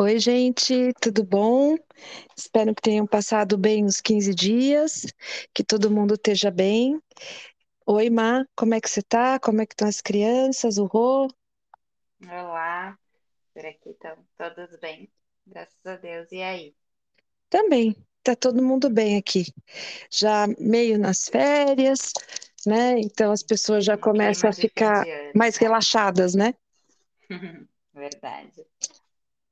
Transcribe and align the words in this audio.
Oi, 0.00 0.18
gente, 0.18 0.92
tudo 1.00 1.22
bom? 1.22 1.76
Espero 2.34 2.74
que 2.74 2.80
tenham 2.80 3.06
passado 3.06 3.58
bem 3.58 3.84
os 3.84 4.00
15 4.00 4.34
dias, 4.34 5.06
que 5.54 5.62
todo 5.62 5.90
mundo 5.90 6.14
esteja 6.14 6.50
bem. 6.50 6.98
Oi, 7.86 8.08
Má, 8.08 8.46
como 8.56 8.74
é 8.74 8.80
que 8.80 8.88
você 8.88 9.02
tá? 9.02 9.38
Como 9.38 9.60
é 9.60 9.66
que 9.66 9.74
estão 9.74 9.86
as 9.86 10.00
crianças, 10.00 10.78
o 10.78 10.86
Rô? 10.86 11.28
Olá, 12.22 12.98
por 13.52 13.66
aqui 13.66 13.90
estão 13.90 14.16
todos 14.38 14.74
bem, 14.80 15.12
graças 15.46 15.84
a 15.84 15.96
Deus. 15.96 16.32
E 16.32 16.42
aí? 16.42 16.74
Também, 17.50 17.94
tá 18.22 18.36
todo 18.36 18.62
mundo 18.62 18.90
bem 18.90 19.16
aqui. 19.16 19.46
Já 20.10 20.46
meio 20.58 20.98
nas 20.98 21.24
férias, 21.24 22.12
né? 22.66 22.98
Então 23.00 23.32
as 23.32 23.42
pessoas 23.42 23.84
já 23.84 23.96
começam 23.96 24.50
a 24.50 24.52
ficar 24.52 25.04
mais 25.34 25.54
né? 25.54 25.60
relaxadas, 25.60 26.34
né? 26.34 26.54
Verdade. 27.94 28.64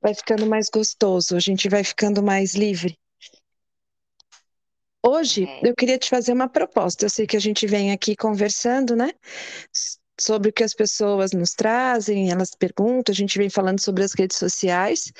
Vai 0.01 0.13
ficando 0.13 0.45
mais 0.45 0.69
gostoso, 0.69 1.35
a 1.35 1.39
gente 1.39 1.67
vai 1.67 1.83
ficando 1.83 2.23
mais 2.23 2.55
livre. 2.55 2.97
Hoje 5.05 5.45
É, 5.45 5.69
eu 5.69 5.75
queria 5.75 5.97
te 5.97 6.09
fazer 6.09 6.33
uma 6.33 6.47
proposta. 6.47 7.05
Eu 7.05 7.09
sei 7.09 7.25
que 7.25 7.37
a 7.37 7.39
gente 7.39 7.65
vem 7.65 7.91
aqui 7.91 8.15
conversando, 8.15 8.95
né, 8.95 9.11
sobre 10.23 10.49
o 10.49 10.53
que 10.53 10.63
as 10.63 10.73
pessoas 10.73 11.31
nos 11.31 11.53
trazem, 11.53 12.31
elas 12.31 12.51
perguntam, 12.55 13.11
a 13.11 13.15
gente 13.15 13.37
vem 13.37 13.49
falando 13.49 13.79
sobre 13.79 14.03
as 14.03 14.13
redes 14.13 14.37
sociais. 14.37 15.11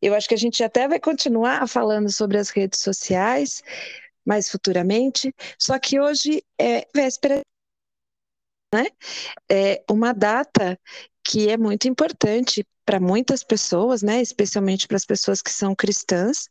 Eu 0.00 0.14
acho 0.14 0.28
que 0.28 0.34
a 0.34 0.38
gente 0.38 0.62
até 0.62 0.88
vai 0.88 1.00
continuar 1.00 1.68
falando 1.68 2.10
sobre 2.10 2.38
as 2.38 2.50
redes 2.50 2.80
sociais 2.80 3.62
mais 4.24 4.50
futuramente, 4.50 5.34
só 5.58 5.78
que 5.78 5.98
hoje 5.98 6.44
é 6.60 6.86
véspera, 6.94 7.40
é 9.50 9.82
uma 9.90 10.12
data 10.12 10.78
que 11.24 11.48
é 11.48 11.56
muito 11.56 11.88
importante 11.88 12.64
para 12.84 13.00
muitas 13.00 13.42
pessoas, 13.42 14.02
né, 14.02 14.20
especialmente 14.20 14.86
para 14.86 14.96
as 14.96 15.04
pessoas 15.04 15.40
que 15.40 15.50
são 15.50 15.74
cristãs 15.74 16.48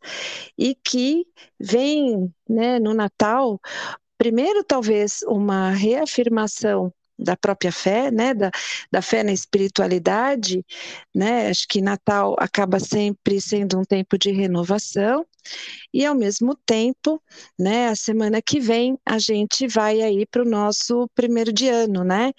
e 0.58 0.74
que 0.74 1.26
vem, 1.60 2.34
né, 2.48 2.80
no 2.80 2.94
Natal. 2.94 3.60
Primeiro, 4.18 4.64
talvez, 4.64 5.22
uma 5.24 5.72
reafirmação 5.72 6.94
da 7.20 7.36
própria 7.36 7.72
fé, 7.72 8.10
né, 8.12 8.34
da, 8.34 8.50
da 8.92 9.02
fé 9.02 9.24
na 9.24 9.34
espiritualidade, 9.34 10.66
né, 11.14 11.50
acho 11.50 11.68
que 11.68 11.82
Natal 11.82 12.36
acaba 12.40 12.80
sempre 12.80 13.42
sendo 13.42 13.80
um 13.80 13.84
tempo 13.84 14.18
de 14.18 14.32
renovação, 14.32 15.26
e 15.94 16.06
ao 16.06 16.16
mesmo 16.16 16.56
tempo, 16.56 17.22
né, 17.58 17.88
a 17.90 17.96
semana 17.96 18.42
que 18.42 18.60
vem 18.60 18.98
a 19.06 19.20
gente 19.20 19.68
vai 19.68 20.02
aí 20.02 20.26
para 20.26 20.44
o 20.44 20.50
nosso 20.50 21.10
primeiro 21.16 21.52
de 21.52 21.68
ano, 21.68 22.04
né, 22.04 22.32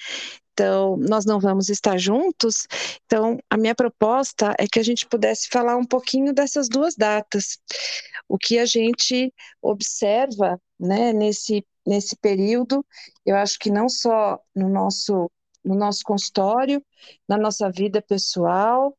então, 0.53 0.99
nós 0.99 1.25
não 1.25 1.41
vamos 1.41 1.71
estar 1.71 1.97
juntos, 1.97 2.67
então 3.07 3.39
a 3.49 3.57
minha 3.57 3.75
proposta 3.75 4.55
é 4.59 4.67
que 4.67 4.79
a 4.79 4.83
gente 4.83 5.07
pudesse 5.07 5.49
falar 5.49 5.77
um 5.77 5.87
pouquinho 5.87 6.35
dessas 6.35 6.69
duas 6.69 6.95
datas. 6.95 7.59
O 8.29 8.37
que 8.37 8.59
a 8.59 8.67
gente 8.67 9.33
observa, 9.63 10.61
né, 10.79 11.15
nesse, 11.15 11.65
nesse 11.87 12.17
período, 12.17 12.85
eu 13.25 13.37
acho 13.37 13.59
que 13.59 13.71
não 13.71 13.89
só 13.89 14.39
no 14.55 14.69
nosso, 14.69 15.31
no 15.65 15.75
nosso 15.75 16.03
consultório, 16.05 16.85
na 17.29 17.37
nossa 17.39 17.71
vida 17.71 18.03
pessoal, 18.03 18.97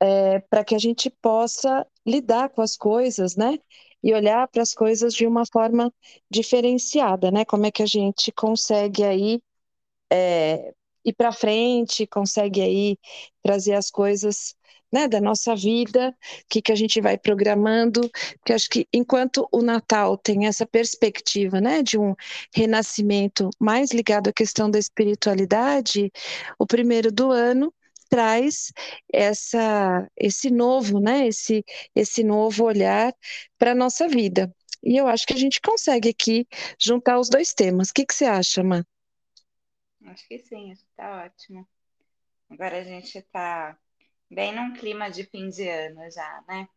é, 0.00 0.40
para 0.40 0.64
que 0.64 0.74
a 0.74 0.78
gente 0.78 1.10
possa 1.10 1.86
lidar 2.06 2.48
com 2.50 2.62
as 2.62 2.76
coisas, 2.76 3.36
né? 3.36 3.58
E 4.02 4.14
olhar 4.14 4.48
para 4.48 4.62
as 4.62 4.72
coisas 4.72 5.12
de 5.14 5.26
uma 5.26 5.44
forma 5.52 5.92
diferenciada, 6.30 7.30
né? 7.30 7.44
Como 7.44 7.66
é 7.66 7.70
que 7.70 7.82
a 7.82 7.86
gente 7.86 8.32
consegue 8.32 9.04
aí 9.04 9.42
é, 10.12 10.72
ir 11.04 11.12
para 11.14 11.32
frente, 11.32 12.06
consegue 12.06 12.60
aí 12.60 12.98
trazer 13.42 13.74
as 13.74 13.90
coisas 13.90 14.54
né, 14.92 15.08
da 15.08 15.20
nossa 15.20 15.54
vida, 15.54 16.10
o 16.10 16.44
que, 16.48 16.62
que 16.62 16.72
a 16.72 16.74
gente 16.74 17.00
vai 17.00 17.16
programando, 17.18 18.10
porque 18.38 18.52
acho 18.52 18.68
que 18.68 18.86
enquanto 18.92 19.48
o 19.52 19.62
Natal 19.62 20.16
tem 20.16 20.46
essa 20.46 20.66
perspectiva 20.66 21.60
né, 21.60 21.82
de 21.82 21.98
um 21.98 22.14
renascimento 22.54 23.50
mais 23.58 23.90
ligado 23.92 24.28
à 24.28 24.32
questão 24.32 24.70
da 24.70 24.78
espiritualidade, 24.78 26.10
o 26.58 26.66
primeiro 26.66 27.12
do 27.12 27.30
ano 27.30 27.72
traz 28.08 28.72
essa 29.12 30.08
esse 30.16 30.50
novo, 30.50 31.00
né, 31.00 31.28
esse 31.28 31.64
esse 31.94 32.24
novo 32.24 32.64
olhar 32.64 33.14
para 33.58 33.72
a 33.72 33.74
nossa 33.74 34.08
vida. 34.08 34.52
E 34.82 34.96
eu 34.96 35.06
acho 35.06 35.26
que 35.26 35.34
a 35.34 35.36
gente 35.36 35.60
consegue 35.60 36.08
aqui 36.08 36.46
juntar 36.78 37.18
os 37.18 37.28
dois 37.28 37.52
temas. 37.54 37.90
O 37.90 37.94
que, 37.94 38.06
que 38.06 38.14
você 38.14 38.24
acha, 38.24 38.62
Má? 38.64 38.82
acho 40.06 40.26
que 40.28 40.38
sim, 40.38 40.72
acho 40.72 40.82
que 40.84 40.92
tá 40.96 41.24
ótimo. 41.24 41.68
Agora 42.50 42.78
a 42.80 42.84
gente 42.84 43.22
tá 43.32 43.78
bem 44.30 44.54
num 44.54 44.72
clima 44.74 45.10
de 45.10 45.24
fim 45.24 45.48
de 45.50 45.68
ano 45.68 46.10
já, 46.10 46.42
né? 46.48 46.68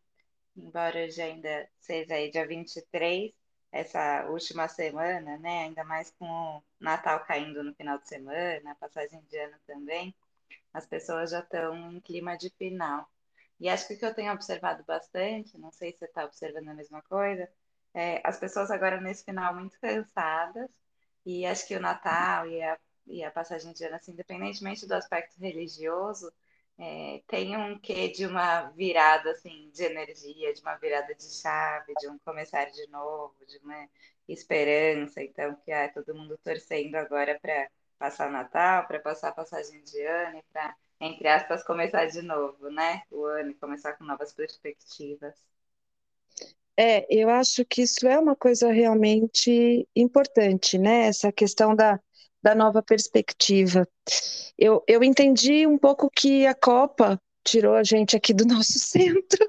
Embora 0.56 1.04
hoje 1.04 1.22
ainda 1.22 1.68
seja 1.80 2.14
aí 2.16 2.30
dia 2.30 2.46
23, 2.46 3.32
essa 3.72 4.26
última 4.30 4.68
semana, 4.68 5.38
né? 5.38 5.64
Ainda 5.64 5.84
mais 5.84 6.10
com 6.12 6.26
o 6.26 6.64
Natal 6.80 7.24
caindo 7.26 7.62
no 7.64 7.74
final 7.74 7.98
de 7.98 8.08
semana, 8.08 8.72
a 8.72 8.74
passagem 8.76 9.22
de 9.24 9.38
ano 9.38 9.56
também. 9.66 10.14
as 10.72 10.86
pessoas 10.86 11.30
já 11.32 11.40
estão 11.40 11.92
em 11.92 12.00
clima 12.00 12.36
de 12.38 12.50
final. 12.50 13.08
E 13.60 13.68
acho 13.68 13.86
que 13.88 13.94
o 13.94 13.98
que 13.98 14.06
eu 14.06 14.14
tenho 14.14 14.32
observado 14.32 14.84
bastante, 14.84 15.58
não 15.58 15.72
sei 15.72 15.92
se 15.92 15.98
você 16.00 16.04
está 16.06 16.24
observando 16.24 16.68
a 16.70 16.74
mesma 16.74 17.02
coisa, 17.02 17.48
é 17.94 18.20
as 18.24 18.38
pessoas 18.38 18.70
agora 18.70 19.00
nesse 19.00 19.24
final 19.24 19.54
muito 19.54 19.78
cansadas, 19.80 20.70
e 21.24 21.46
acho 21.46 21.66
que 21.66 21.76
o 21.76 21.80
Natal 21.80 22.46
e 22.48 22.62
a, 22.62 22.78
e 23.06 23.24
a 23.24 23.30
passagem 23.30 23.72
de 23.72 23.84
ano, 23.84 23.96
assim, 23.96 24.12
independentemente 24.12 24.86
do 24.86 24.94
aspecto 24.94 25.38
religioso, 25.40 26.32
é, 26.78 27.22
tem 27.28 27.56
um 27.56 27.78
quê 27.78 28.08
de 28.08 28.26
uma 28.26 28.70
virada 28.70 29.30
assim 29.30 29.70
de 29.72 29.84
energia, 29.84 30.52
de 30.52 30.60
uma 30.60 30.76
virada 30.76 31.14
de 31.14 31.24
chave, 31.24 31.94
de 32.00 32.08
um 32.08 32.18
começar 32.18 32.64
de 32.66 32.86
novo, 32.88 33.34
de 33.46 33.58
uma 33.58 33.88
esperança, 34.28 35.22
então 35.22 35.54
que 35.64 35.70
é 35.70 35.88
todo 35.88 36.14
mundo 36.14 36.38
torcendo 36.42 36.96
agora 36.96 37.38
para 37.40 37.68
passar 37.98 38.30
Natal, 38.30 38.86
para 38.86 38.98
passar 38.98 39.28
a 39.28 39.32
passagem 39.32 39.82
de 39.84 40.02
ano 40.02 40.38
e 40.38 40.42
para, 40.52 40.74
entre 41.00 41.28
aspas, 41.28 41.62
começar 41.62 42.06
de 42.06 42.22
novo, 42.22 42.68
né? 42.70 43.02
O 43.10 43.24
ano 43.24 43.50
e 43.50 43.54
começar 43.54 43.92
com 43.94 44.04
novas 44.04 44.32
perspectivas. 44.32 45.34
É, 46.76 47.06
eu 47.08 47.30
acho 47.30 47.64
que 47.64 47.82
isso 47.82 48.06
é 48.08 48.18
uma 48.18 48.34
coisa 48.34 48.72
realmente 48.72 49.88
importante, 49.94 50.76
né? 50.76 51.06
Essa 51.06 51.30
questão 51.30 51.74
da, 51.74 52.00
da 52.44 52.54
nova 52.54 52.82
perspectiva. 52.82 53.88
Eu, 54.58 54.84
eu 54.86 55.02
entendi 55.02 55.66
um 55.66 55.78
pouco 55.78 56.10
que 56.14 56.46
a 56.46 56.54
Copa 56.54 57.18
tirou 57.42 57.74
a 57.74 57.82
gente 57.82 58.14
aqui 58.16 58.34
do 58.34 58.44
nosso 58.46 58.78
centro, 58.78 59.48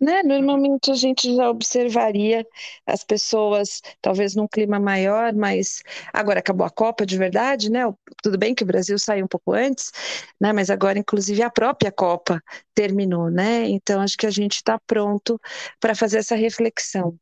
né? 0.00 0.22
Normalmente 0.24 0.90
a 0.90 0.94
gente 0.94 1.34
já 1.36 1.48
observaria 1.48 2.44
as 2.84 3.04
pessoas, 3.04 3.80
talvez 4.00 4.34
num 4.34 4.48
clima 4.48 4.80
maior, 4.80 5.32
mas 5.32 5.82
agora 6.12 6.40
acabou 6.40 6.66
a 6.66 6.70
Copa 6.70 7.06
de 7.06 7.16
verdade, 7.16 7.70
né? 7.70 7.82
Tudo 8.22 8.36
bem 8.36 8.54
que 8.56 8.64
o 8.64 8.66
Brasil 8.66 8.98
saiu 8.98 9.24
um 9.24 9.28
pouco 9.28 9.52
antes, 9.52 9.92
né? 10.40 10.52
Mas 10.52 10.68
agora, 10.68 10.98
inclusive, 10.98 11.42
a 11.42 11.50
própria 11.50 11.92
Copa 11.92 12.42
terminou, 12.74 13.30
né? 13.30 13.68
Então 13.68 14.00
acho 14.00 14.16
que 14.16 14.26
a 14.26 14.30
gente 14.30 14.56
está 14.56 14.80
pronto 14.84 15.40
para 15.80 15.94
fazer 15.94 16.18
essa 16.18 16.34
reflexão. 16.34 17.16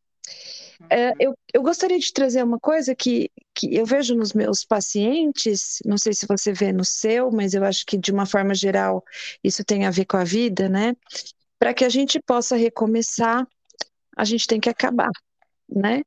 É, 0.88 1.12
eu, 1.18 1.36
eu 1.52 1.62
gostaria 1.62 1.98
de 1.98 2.12
trazer 2.12 2.42
uma 2.42 2.58
coisa 2.58 2.94
que, 2.94 3.30
que 3.54 3.74
eu 3.74 3.84
vejo 3.84 4.14
nos 4.14 4.32
meus 4.32 4.64
pacientes, 4.64 5.78
não 5.84 5.98
sei 5.98 6.12
se 6.12 6.26
você 6.26 6.52
vê 6.52 6.72
no 6.72 6.84
seu, 6.84 7.30
mas 7.30 7.54
eu 7.54 7.64
acho 7.64 7.84
que 7.84 7.98
de 7.98 8.10
uma 8.10 8.26
forma 8.26 8.54
geral 8.54 9.04
isso 9.44 9.64
tem 9.64 9.84
a 9.86 9.91
ver 9.91 10.06
com 10.06 10.16
a 10.16 10.24
vida, 10.24 10.68
né? 10.68 10.96
Para 11.58 11.74
que 11.74 11.84
a 11.84 11.88
gente 11.88 12.20
possa 12.20 12.56
recomeçar, 12.56 13.46
a 14.16 14.24
gente 14.24 14.46
tem 14.46 14.58
que 14.58 14.70
acabar, 14.70 15.10
né? 15.68 16.02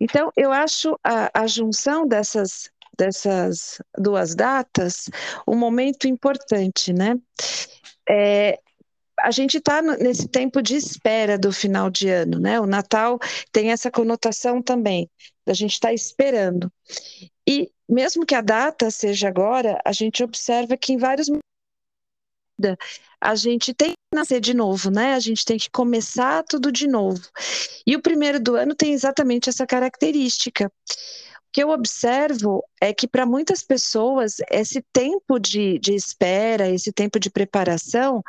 Então, 0.00 0.32
eu 0.36 0.52
acho 0.52 0.98
a, 1.04 1.42
a 1.42 1.46
junção 1.46 2.06
dessas, 2.06 2.70
dessas 2.96 3.80
duas 3.96 4.34
datas 4.34 5.08
um 5.46 5.56
momento 5.56 6.06
importante, 6.08 6.92
né? 6.92 7.16
É, 8.08 8.58
a 9.20 9.30
gente 9.30 9.58
está 9.58 9.82
nesse 9.82 10.28
tempo 10.28 10.62
de 10.62 10.76
espera 10.76 11.38
do 11.38 11.52
final 11.52 11.90
de 11.90 12.08
ano, 12.08 12.38
né? 12.38 12.60
O 12.60 12.66
Natal 12.66 13.18
tem 13.52 13.70
essa 13.70 13.90
conotação 13.90 14.62
também, 14.62 15.08
da 15.46 15.54
gente 15.54 15.72
estar 15.72 15.88
tá 15.88 15.94
esperando. 15.94 16.72
E 17.46 17.70
mesmo 17.88 18.26
que 18.26 18.34
a 18.34 18.40
data 18.40 18.90
seja 18.90 19.28
agora, 19.28 19.80
a 19.84 19.92
gente 19.92 20.22
observa 20.22 20.76
que 20.76 20.92
em 20.92 20.98
vários 20.98 21.28
a 23.20 23.34
gente 23.34 23.72
tem 23.72 23.90
que 23.90 24.16
nascer 24.16 24.40
de 24.40 24.52
novo, 24.52 24.90
né? 24.90 25.14
A 25.14 25.20
gente 25.20 25.44
tem 25.44 25.56
que 25.56 25.70
começar 25.70 26.42
tudo 26.44 26.72
de 26.72 26.88
novo. 26.88 27.20
E 27.86 27.94
o 27.94 28.02
primeiro 28.02 28.40
do 28.40 28.56
ano 28.56 28.74
tem 28.74 28.92
exatamente 28.92 29.48
essa 29.48 29.66
característica. 29.66 30.70
O 31.48 31.50
que 31.50 31.62
eu 31.62 31.70
observo 31.70 32.62
é 32.78 32.92
que 32.92 33.08
para 33.08 33.24
muitas 33.24 33.62
pessoas 33.62 34.36
esse 34.50 34.82
tempo 34.92 35.38
de, 35.38 35.78
de 35.78 35.94
espera, 35.94 36.68
esse 36.68 36.92
tempo 36.92 37.18
de 37.18 37.30
preparação, 37.30 38.22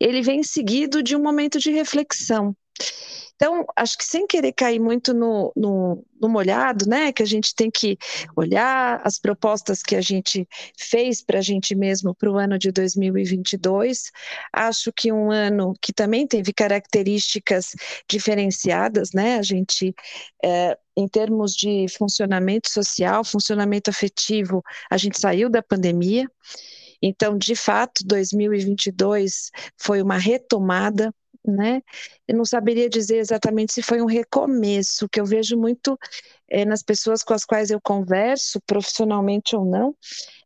ele 0.00 0.20
vem 0.20 0.42
seguido 0.42 1.00
de 1.00 1.14
um 1.14 1.22
momento 1.22 1.58
de 1.60 1.70
reflexão. 1.70 2.54
Então, 3.36 3.64
acho 3.76 3.98
que 3.98 4.04
sem 4.04 4.26
querer 4.26 4.52
cair 4.52 4.78
muito 4.78 5.12
no, 5.12 5.52
no, 5.56 6.04
no, 6.20 6.28
molhado, 6.28 6.88
né? 6.88 7.12
Que 7.12 7.22
a 7.22 7.26
gente 7.26 7.54
tem 7.54 7.70
que 7.70 7.98
olhar 8.36 9.00
as 9.04 9.18
propostas 9.18 9.82
que 9.82 9.96
a 9.96 10.00
gente 10.00 10.48
fez 10.78 11.22
para 11.22 11.40
a 11.40 11.42
gente 11.42 11.74
mesmo 11.74 12.14
para 12.14 12.30
o 12.30 12.38
ano 12.38 12.56
de 12.58 12.70
2022. 12.70 14.10
Acho 14.52 14.92
que 14.92 15.12
um 15.12 15.32
ano 15.32 15.74
que 15.82 15.92
também 15.92 16.26
teve 16.26 16.52
características 16.52 17.72
diferenciadas, 18.08 19.10
né? 19.12 19.38
A 19.38 19.42
gente. 19.42 19.94
É, 20.42 20.78
em 20.96 21.08
termos 21.08 21.56
de 21.56 21.86
funcionamento 21.88 22.70
social, 22.70 23.24
funcionamento 23.24 23.90
afetivo, 23.90 24.62
a 24.88 24.96
gente 24.96 25.18
saiu 25.18 25.50
da 25.50 25.60
pandemia. 25.60 26.30
Então, 27.02 27.36
de 27.36 27.56
fato, 27.56 28.04
2022 28.06 29.50
foi 29.76 30.00
uma 30.00 30.16
retomada 30.16 31.12
né? 31.46 31.82
Eu 32.26 32.36
não 32.36 32.44
saberia 32.44 32.88
dizer 32.88 33.18
exatamente 33.18 33.72
se 33.72 33.82
foi 33.82 34.00
um 34.00 34.06
recomeço, 34.06 35.08
que 35.08 35.20
eu 35.20 35.26
vejo 35.26 35.56
muito 35.56 35.98
é, 36.48 36.64
nas 36.64 36.82
pessoas 36.82 37.22
com 37.22 37.34
as 37.34 37.44
quais 37.44 37.70
eu 37.70 37.80
converso, 37.80 38.60
profissionalmente 38.66 39.56
ou 39.56 39.64
não, 39.64 39.94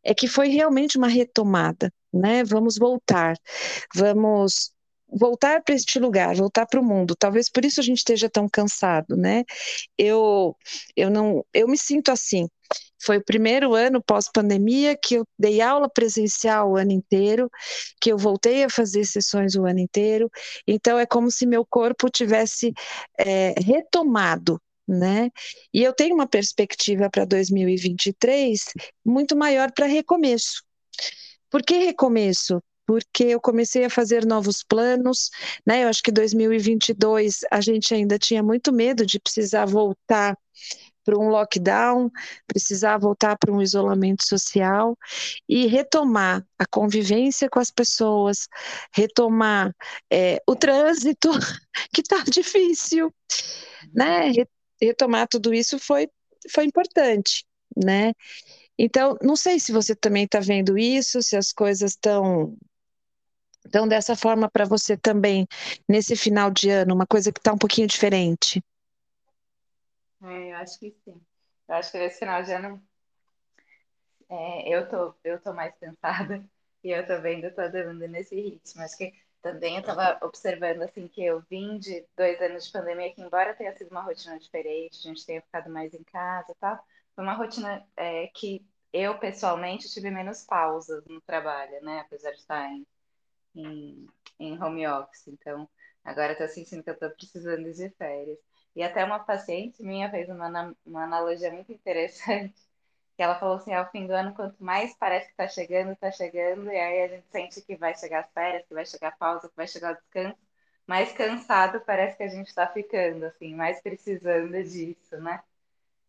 é 0.05 0.15
que 0.15 0.29
foi 0.29 0.49
realmente 0.49 0.99
uma 0.99 1.09
retomada, 1.09 1.93
né? 2.13 2.45
Vamos 2.45 2.77
voltar, 2.79 3.37
vamos 3.95 4.73
voltar 5.11 5.63
para 5.63 5.75
este 5.75 5.99
lugar, 5.99 6.35
voltar 6.37 6.67
para 6.67 6.81
o 6.81 6.85
mundo. 6.85 7.15
Talvez 7.17 7.51
por 7.51 7.65
isso 7.65 7.81
a 7.81 7.83
gente 7.83 7.99
esteja 7.99 8.29
tão 8.29 8.49
cansado, 8.49 9.17
né? 9.17 9.45
Eu, 9.97 10.55
eu 10.97 11.11
não, 11.11 11.45
eu 11.55 11.67
me 11.69 11.79
sinto 11.79 12.11
assim. 12.11 12.49
Foi 13.01 13.19
o 13.19 13.25
primeiro 13.25 13.75
ano 13.75 14.03
pós-pandemia 14.03 14.97
que 14.97 15.17
eu 15.17 15.25
dei 15.39 15.61
aula 15.61 15.89
presencial 15.89 16.73
o 16.73 16.77
ano 16.77 16.93
inteiro, 16.93 17.51
que 18.01 18.13
eu 18.13 18.19
voltei 18.19 18.65
a 18.65 18.71
fazer 18.71 19.05
sessões 19.05 19.55
o 19.55 19.65
ano 19.65 19.79
inteiro. 19.79 20.31
Então 20.67 20.99
é 20.99 21.07
como 21.07 21.31
se 21.31 21.47
meu 21.47 21.65
corpo 21.65 22.11
tivesse 22.11 22.73
é, 23.19 23.55
retomado 23.61 24.61
né? 24.89 25.31
E 25.73 25.83
eu 25.83 25.93
tenho 25.93 26.15
uma 26.15 26.27
perspectiva 26.27 27.11
para 27.11 27.27
2023 27.27 28.73
muito 29.05 29.37
maior 29.37 29.71
para 29.71 29.85
recomeço. 29.85 30.63
Por 31.51 31.63
que 31.63 31.77
recomeço? 31.79 32.63
Porque 32.87 33.25
eu 33.25 33.41
comecei 33.41 33.85
a 33.85 33.91
fazer 33.91 34.25
novos 34.25 34.65
planos, 34.67 35.29
né? 35.67 35.85
Eu 35.85 35.89
acho 35.89 36.03
que 36.03 36.11
2022 36.11 37.41
a 37.51 37.61
gente 37.61 37.93
ainda 37.93 38.19
tinha 38.19 38.43
muito 38.43 38.73
medo 38.73 39.05
de 39.05 39.21
precisar 39.21 39.67
voltar 39.67 40.35
para 41.09 41.19
um 41.19 41.31
lockdown, 41.31 42.11
precisar 42.47 42.99
voltar 42.99 43.39
para 43.39 43.51
um 43.51 43.63
isolamento 43.63 44.27
social 44.27 44.95
e 45.49 45.67
retomar 45.67 46.47
a 46.59 46.67
convivência 46.67 47.49
com 47.49 47.59
as 47.59 47.71
pessoas, 47.71 48.47
retomar 48.93 49.75
é, 50.13 50.39
o 50.47 50.55
trânsito, 50.55 51.31
que 51.95 52.03
está 52.03 52.23
difícil, 52.31 53.11
né? 53.95 54.33
Retomar 54.79 55.27
tudo 55.29 55.55
isso 55.55 55.79
foi, 55.79 56.11
foi 56.51 56.65
importante, 56.65 57.47
né? 57.75 58.13
Então, 58.79 59.17
não 59.23 59.35
sei 59.35 59.59
se 59.59 59.73
você 59.73 59.95
também 59.95 60.25
está 60.25 60.41
vendo 60.41 60.77
isso, 60.77 61.23
se 61.23 61.37
as 61.37 61.55
coisas 61.55 61.93
estão 61.93 62.55
então, 63.67 63.89
dessa 63.89 64.15
forma 64.15 64.51
para 64.51 64.65
você 64.65 64.97
também, 64.97 65.47
nesse 65.87 66.17
final 66.17 66.51
de 66.51 66.71
ano, 66.71 66.95
uma 66.95 67.07
coisa 67.07 67.33
que 67.33 67.39
está 67.39 67.53
um 67.53 67.59
pouquinho 67.59 67.87
diferente. 67.87 68.63
É, 70.23 70.53
eu 70.53 70.57
acho 70.57 70.79
que 70.79 70.91
sim. 71.05 71.21
Eu 71.69 71.75
acho 71.77 71.93
que 71.93 71.99
nesse 71.99 72.19
final 72.19 72.43
de 72.43 72.53
ano 72.53 72.83
é, 74.29 74.69
eu 74.75 74.89
tô, 74.89 75.15
eu 75.25 75.41
tô 75.41 75.53
mais 75.55 75.75
cansada 75.79 76.45
e 76.85 76.91
eu 76.91 77.07
tô 77.07 77.21
vendo 77.21 77.51
todo 77.55 77.73
mundo 77.89 78.07
nesse 78.09 78.35
ritmo. 78.35 78.83
Acho 78.83 78.97
que 78.97 79.13
também 79.43 79.77
eu 79.77 79.83
tava 79.83 80.19
observando 80.25 80.83
assim 80.83 81.09
que 81.09 81.25
eu 81.25 81.41
vim 81.51 81.79
de 81.79 82.07
dois 82.17 82.41
anos 82.41 82.67
de 82.67 82.73
pandemia 82.73 83.15
que 83.15 83.23
embora 83.23 83.55
tenha 83.55 83.77
sido 83.77 83.91
uma 83.91 84.03
rotina 84.03 84.39
diferente, 84.39 84.99
a 84.99 85.09
gente 85.09 85.25
tenha 85.27 85.43
ficado 85.43 85.71
mais 85.71 85.95
em 85.95 86.03
casa 86.05 86.53
e 86.53 86.55
tal, 86.57 86.79
foi 87.15 87.25
uma 87.25 87.35
rotina 87.35 87.87
é, 87.97 88.27
que 88.29 88.67
eu 88.93 89.19
pessoalmente 89.19 89.89
tive 89.91 90.11
menos 90.11 90.45
pausas 90.45 91.05
no 91.07 91.21
trabalho, 91.23 91.83
né? 91.85 92.01
Apesar 92.01 92.31
de 92.33 92.39
estar 92.39 92.67
em, 92.71 92.87
em, 93.57 94.07
em 94.41 94.63
home 94.63 94.87
office. 94.89 95.29
Então, 95.29 95.69
agora 96.05 96.33
eu 96.35 96.39
tô 96.39 96.49
sentindo 96.49 96.83
que 96.85 96.91
eu 96.91 96.99
tô 96.99 97.11
precisando 97.13 97.73
de 97.73 97.91
férias. 97.93 98.39
E 98.79 98.83
até 98.85 99.05
uma 99.05 99.19
paciente 99.19 99.83
minha 99.83 100.09
fez 100.09 100.29
uma, 100.29 100.73
uma 100.87 101.03
analogia 101.03 101.51
muito 101.51 101.73
interessante, 101.73 102.55
que 103.17 103.23
ela 103.25 103.37
falou 103.37 103.57
assim, 103.57 103.75
ao 103.75 103.91
fim 103.91 104.07
do 104.07 104.13
ano, 104.13 104.33
quanto 104.33 104.63
mais 104.63 104.95
parece 104.95 105.27
que 105.27 105.33
está 105.33 105.49
chegando, 105.49 105.91
está 105.91 106.13
chegando, 106.13 106.71
e 106.71 106.77
aí 106.79 107.03
a 107.03 107.09
gente 107.09 107.27
sente 107.29 107.61
que 107.61 107.75
vai 107.75 107.93
chegar 107.97 108.21
as 108.21 108.33
férias, 108.33 108.65
que 108.69 108.75
vai 108.75 108.87
chegar 108.87 109.09
a 109.09 109.17
pausa, 109.17 109.49
que 109.49 109.57
vai 109.57 109.67
chegar 109.67 109.95
o 109.95 109.97
descanso, 109.97 110.39
mais 110.87 111.11
cansado 111.11 111.81
parece 111.81 112.17
que 112.17 112.23
a 112.23 112.29
gente 112.29 112.47
está 112.47 112.69
ficando, 112.69 113.25
assim, 113.27 113.53
mais 113.53 113.83
precisando 113.83 114.63
disso, 114.63 115.17
né? 115.17 115.43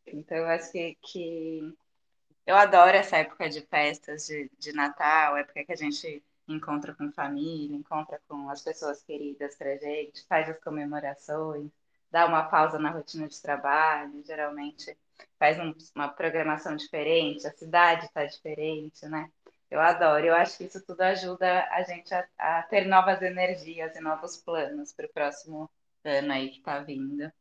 Então, 0.05 0.37
eu 0.37 0.47
acho 0.47 0.71
que, 0.71 0.95
que 1.01 1.75
eu 2.45 2.55
adoro 2.55 2.95
essa 2.95 3.17
época 3.17 3.49
de 3.49 3.61
festas, 3.61 4.27
de, 4.27 4.47
de 4.59 4.73
Natal, 4.73 5.37
época 5.37 5.65
que 5.65 5.71
a 5.71 5.75
gente 5.75 6.23
encontra 6.47 6.93
com 6.93 7.11
família, 7.11 7.75
encontra 7.75 8.21
com 8.27 8.47
as 8.47 8.61
pessoas 8.61 9.01
queridas 9.01 9.55
pra 9.55 9.75
gente, 9.77 10.23
faz 10.27 10.47
as 10.47 10.59
comemorações 10.59 11.71
dá 12.11 12.25
uma 12.25 12.43
pausa 12.43 12.79
na 12.79 12.91
rotina 12.91 13.27
de 13.27 13.41
trabalho, 13.41 14.23
geralmente 14.25 14.97
faz 15.37 15.59
um, 15.59 15.73
uma 15.95 16.07
programação 16.07 16.75
diferente, 16.75 17.47
a 17.47 17.51
cidade 17.51 18.05
está 18.05 18.25
diferente, 18.25 19.05
né? 19.07 19.29
Eu 19.69 19.79
adoro, 19.79 20.25
eu 20.25 20.35
acho 20.35 20.57
que 20.57 20.63
isso 20.63 20.83
tudo 20.83 21.01
ajuda 21.01 21.63
a 21.71 21.83
gente 21.83 22.13
a, 22.13 22.27
a 22.37 22.63
ter 22.63 22.85
novas 22.85 23.21
energias 23.21 23.95
e 23.95 23.99
novos 23.99 24.37
planos 24.37 24.91
para 24.91 25.05
o 25.05 25.13
próximo 25.13 25.69
ano 26.03 26.33
aí 26.33 26.49
que 26.49 26.57
está 26.57 26.79
vindo. 26.79 27.31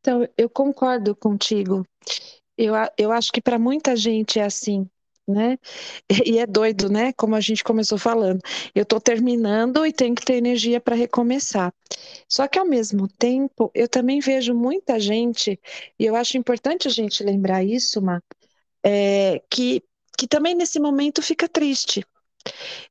Então, 0.00 0.28
eu 0.36 0.48
concordo 0.48 1.16
contigo. 1.16 1.84
Eu, 2.56 2.74
eu 2.96 3.10
acho 3.10 3.32
que 3.32 3.40
para 3.40 3.58
muita 3.58 3.96
gente 3.96 4.38
é 4.38 4.44
assim 4.44 4.88
né? 5.28 5.58
E 6.26 6.38
é 6.38 6.46
doido, 6.46 6.88
né? 6.90 7.12
Como 7.12 7.34
a 7.34 7.40
gente 7.40 7.62
começou 7.64 7.98
falando. 7.98 8.40
Eu 8.74 8.82
estou 8.82 9.00
terminando 9.00 9.86
e 9.86 9.92
tenho 9.92 10.14
que 10.14 10.24
ter 10.24 10.34
energia 10.34 10.80
para 10.80 10.96
recomeçar. 10.96 11.72
Só 12.28 12.46
que 12.48 12.58
ao 12.58 12.66
mesmo 12.66 13.08
tempo, 13.08 13.70
eu 13.74 13.88
também 13.88 14.20
vejo 14.20 14.54
muita 14.54 14.98
gente, 14.98 15.58
e 15.98 16.04
eu 16.04 16.16
acho 16.16 16.36
importante 16.36 16.88
a 16.88 16.90
gente 16.90 17.22
lembrar 17.22 17.64
isso, 17.64 18.00
Ma, 18.02 18.22
é, 18.84 19.42
que, 19.50 19.82
que 20.16 20.26
também 20.26 20.54
nesse 20.54 20.80
momento 20.80 21.22
fica 21.22 21.48
triste. 21.48 22.04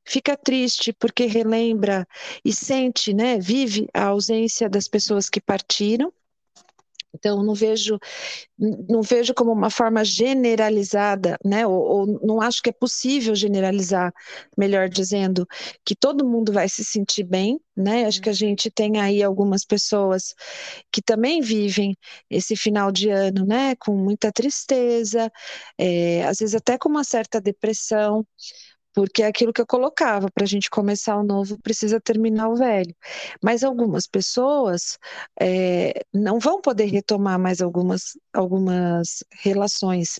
Fica 0.04 0.36
triste 0.36 0.92
porque 0.92 1.26
relembra 1.26 2.06
e 2.44 2.52
sente, 2.52 3.12
né? 3.12 3.38
Vive 3.38 3.88
a 3.92 4.06
ausência 4.06 4.68
das 4.68 4.86
pessoas 4.88 5.28
que 5.28 5.40
partiram 5.40 6.12
então, 7.14 7.42
não 7.42 7.54
vejo, 7.54 7.98
não 8.58 9.02
vejo 9.02 9.34
como 9.34 9.52
uma 9.52 9.70
forma 9.70 10.04
generalizada, 10.04 11.38
né? 11.44 11.66
Ou, 11.66 11.74
ou, 11.74 12.06
não 12.22 12.40
acho 12.40 12.62
que 12.62 12.70
é 12.70 12.72
possível 12.72 13.34
generalizar, 13.34 14.12
melhor 14.56 14.88
dizendo, 14.88 15.46
que 15.84 15.96
todo 15.96 16.26
mundo 16.26 16.52
vai 16.52 16.68
se 16.68 16.84
sentir 16.84 17.24
bem, 17.24 17.58
né? 17.76 18.04
Acho 18.04 18.20
que 18.20 18.28
a 18.28 18.32
uhum. 18.32 18.36
gente 18.36 18.70
tem 18.70 19.00
aí 19.00 19.22
algumas 19.22 19.64
pessoas 19.64 20.34
que 20.92 21.00
também 21.02 21.40
vivem 21.40 21.96
esse 22.30 22.54
final 22.56 22.92
de 22.92 23.10
ano, 23.10 23.44
né? 23.46 23.74
Com 23.76 23.96
muita 23.96 24.30
tristeza, 24.32 25.30
é, 25.78 26.24
às 26.24 26.38
vezes 26.38 26.54
até 26.54 26.76
com 26.78 26.88
uma 26.88 27.04
certa 27.04 27.40
depressão 27.40 28.26
porque 28.98 29.22
é 29.22 29.26
aquilo 29.28 29.52
que 29.52 29.60
eu 29.60 29.66
colocava, 29.66 30.28
para 30.28 30.42
a 30.42 30.46
gente 30.48 30.68
começar 30.68 31.16
o 31.16 31.22
novo 31.22 31.56
precisa 31.62 32.00
terminar 32.00 32.48
o 32.48 32.56
velho. 32.56 32.92
Mas 33.40 33.62
algumas 33.62 34.08
pessoas 34.08 34.98
é, 35.40 36.04
não 36.12 36.40
vão 36.40 36.60
poder 36.60 36.86
retomar 36.86 37.38
mais 37.38 37.60
algumas, 37.60 38.18
algumas 38.32 39.22
relações. 39.30 40.18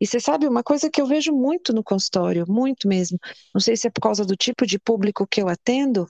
E 0.00 0.06
você 0.06 0.20
sabe, 0.20 0.46
uma 0.46 0.62
coisa 0.62 0.88
que 0.88 1.00
eu 1.02 1.06
vejo 1.06 1.32
muito 1.32 1.72
no 1.72 1.82
consultório, 1.82 2.44
muito 2.48 2.86
mesmo, 2.86 3.18
não 3.52 3.60
sei 3.60 3.76
se 3.76 3.88
é 3.88 3.90
por 3.90 4.00
causa 4.00 4.24
do 4.24 4.36
tipo 4.36 4.64
de 4.64 4.78
público 4.78 5.26
que 5.26 5.42
eu 5.42 5.48
atendo, 5.48 6.06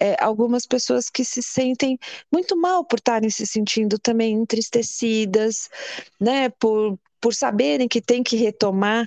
é, 0.00 0.16
algumas 0.18 0.64
pessoas 0.64 1.10
que 1.10 1.26
se 1.26 1.42
sentem 1.42 1.98
muito 2.32 2.56
mal 2.56 2.86
por 2.86 3.00
estarem 3.00 3.28
se 3.28 3.46
sentindo 3.46 3.98
também 3.98 4.32
entristecidas, 4.32 5.68
né, 6.18 6.48
por, 6.48 6.98
por 7.20 7.34
saberem 7.34 7.88
que 7.88 8.00
tem 8.00 8.22
que 8.22 8.36
retomar, 8.36 9.04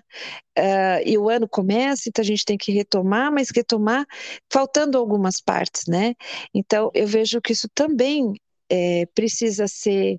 uh, 0.57 1.01
e 1.05 1.17
o 1.17 1.29
ano 1.29 1.47
começa, 1.47 2.07
então 2.07 2.21
a 2.21 2.25
gente 2.25 2.45
tem 2.45 2.57
que 2.57 2.71
retomar, 2.71 3.31
mas 3.31 3.49
retomar 3.49 4.05
faltando 4.51 4.97
algumas 4.97 5.41
partes, 5.41 5.83
né? 5.87 6.13
Então, 6.53 6.91
eu 6.93 7.07
vejo 7.07 7.41
que 7.41 7.53
isso 7.53 7.67
também 7.73 8.33
é, 8.69 9.05
precisa 9.13 9.67
ser 9.67 10.17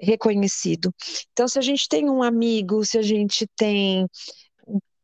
reconhecido. 0.00 0.94
Então, 1.32 1.48
se 1.48 1.58
a 1.58 1.62
gente 1.62 1.88
tem 1.88 2.08
um 2.08 2.22
amigo, 2.22 2.84
se 2.84 2.98
a 2.98 3.02
gente 3.02 3.46
tem 3.56 4.06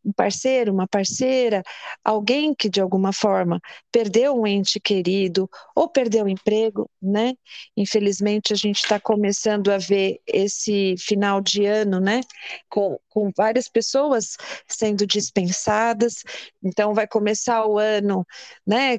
um 0.04 0.12
parceiro, 0.12 0.72
uma 0.72 0.86
parceira, 0.86 1.62
alguém 2.04 2.54
que 2.54 2.68
de 2.68 2.80
alguma 2.80 3.12
forma 3.12 3.60
perdeu 3.90 4.34
um 4.38 4.46
ente 4.46 4.78
querido 4.78 5.48
ou 5.74 5.88
perdeu 5.88 6.24
o 6.24 6.28
emprego, 6.28 6.90
né? 7.00 7.34
Infelizmente 7.76 8.52
a 8.52 8.56
gente 8.56 8.80
está 8.80 9.00
começando 9.00 9.70
a 9.70 9.78
ver 9.78 10.20
esse 10.26 10.94
final 10.98 11.40
de 11.40 11.64
ano, 11.64 12.00
né? 12.00 12.20
Com, 12.68 12.98
com 13.08 13.30
várias 13.36 13.68
pessoas 13.68 14.36
sendo 14.68 15.06
dispensadas, 15.06 16.22
então 16.62 16.94
vai 16.94 17.06
começar 17.06 17.66
o 17.66 17.78
ano, 17.78 18.26
né? 18.66 18.98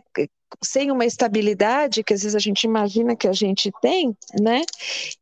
sem 0.63 0.91
uma 0.91 1.05
estabilidade 1.05 2.03
que 2.03 2.13
às 2.13 2.21
vezes 2.21 2.35
a 2.35 2.39
gente 2.39 2.63
imagina 2.63 3.15
que 3.15 3.27
a 3.27 3.33
gente 3.33 3.71
tem, 3.81 4.15
né? 4.39 4.61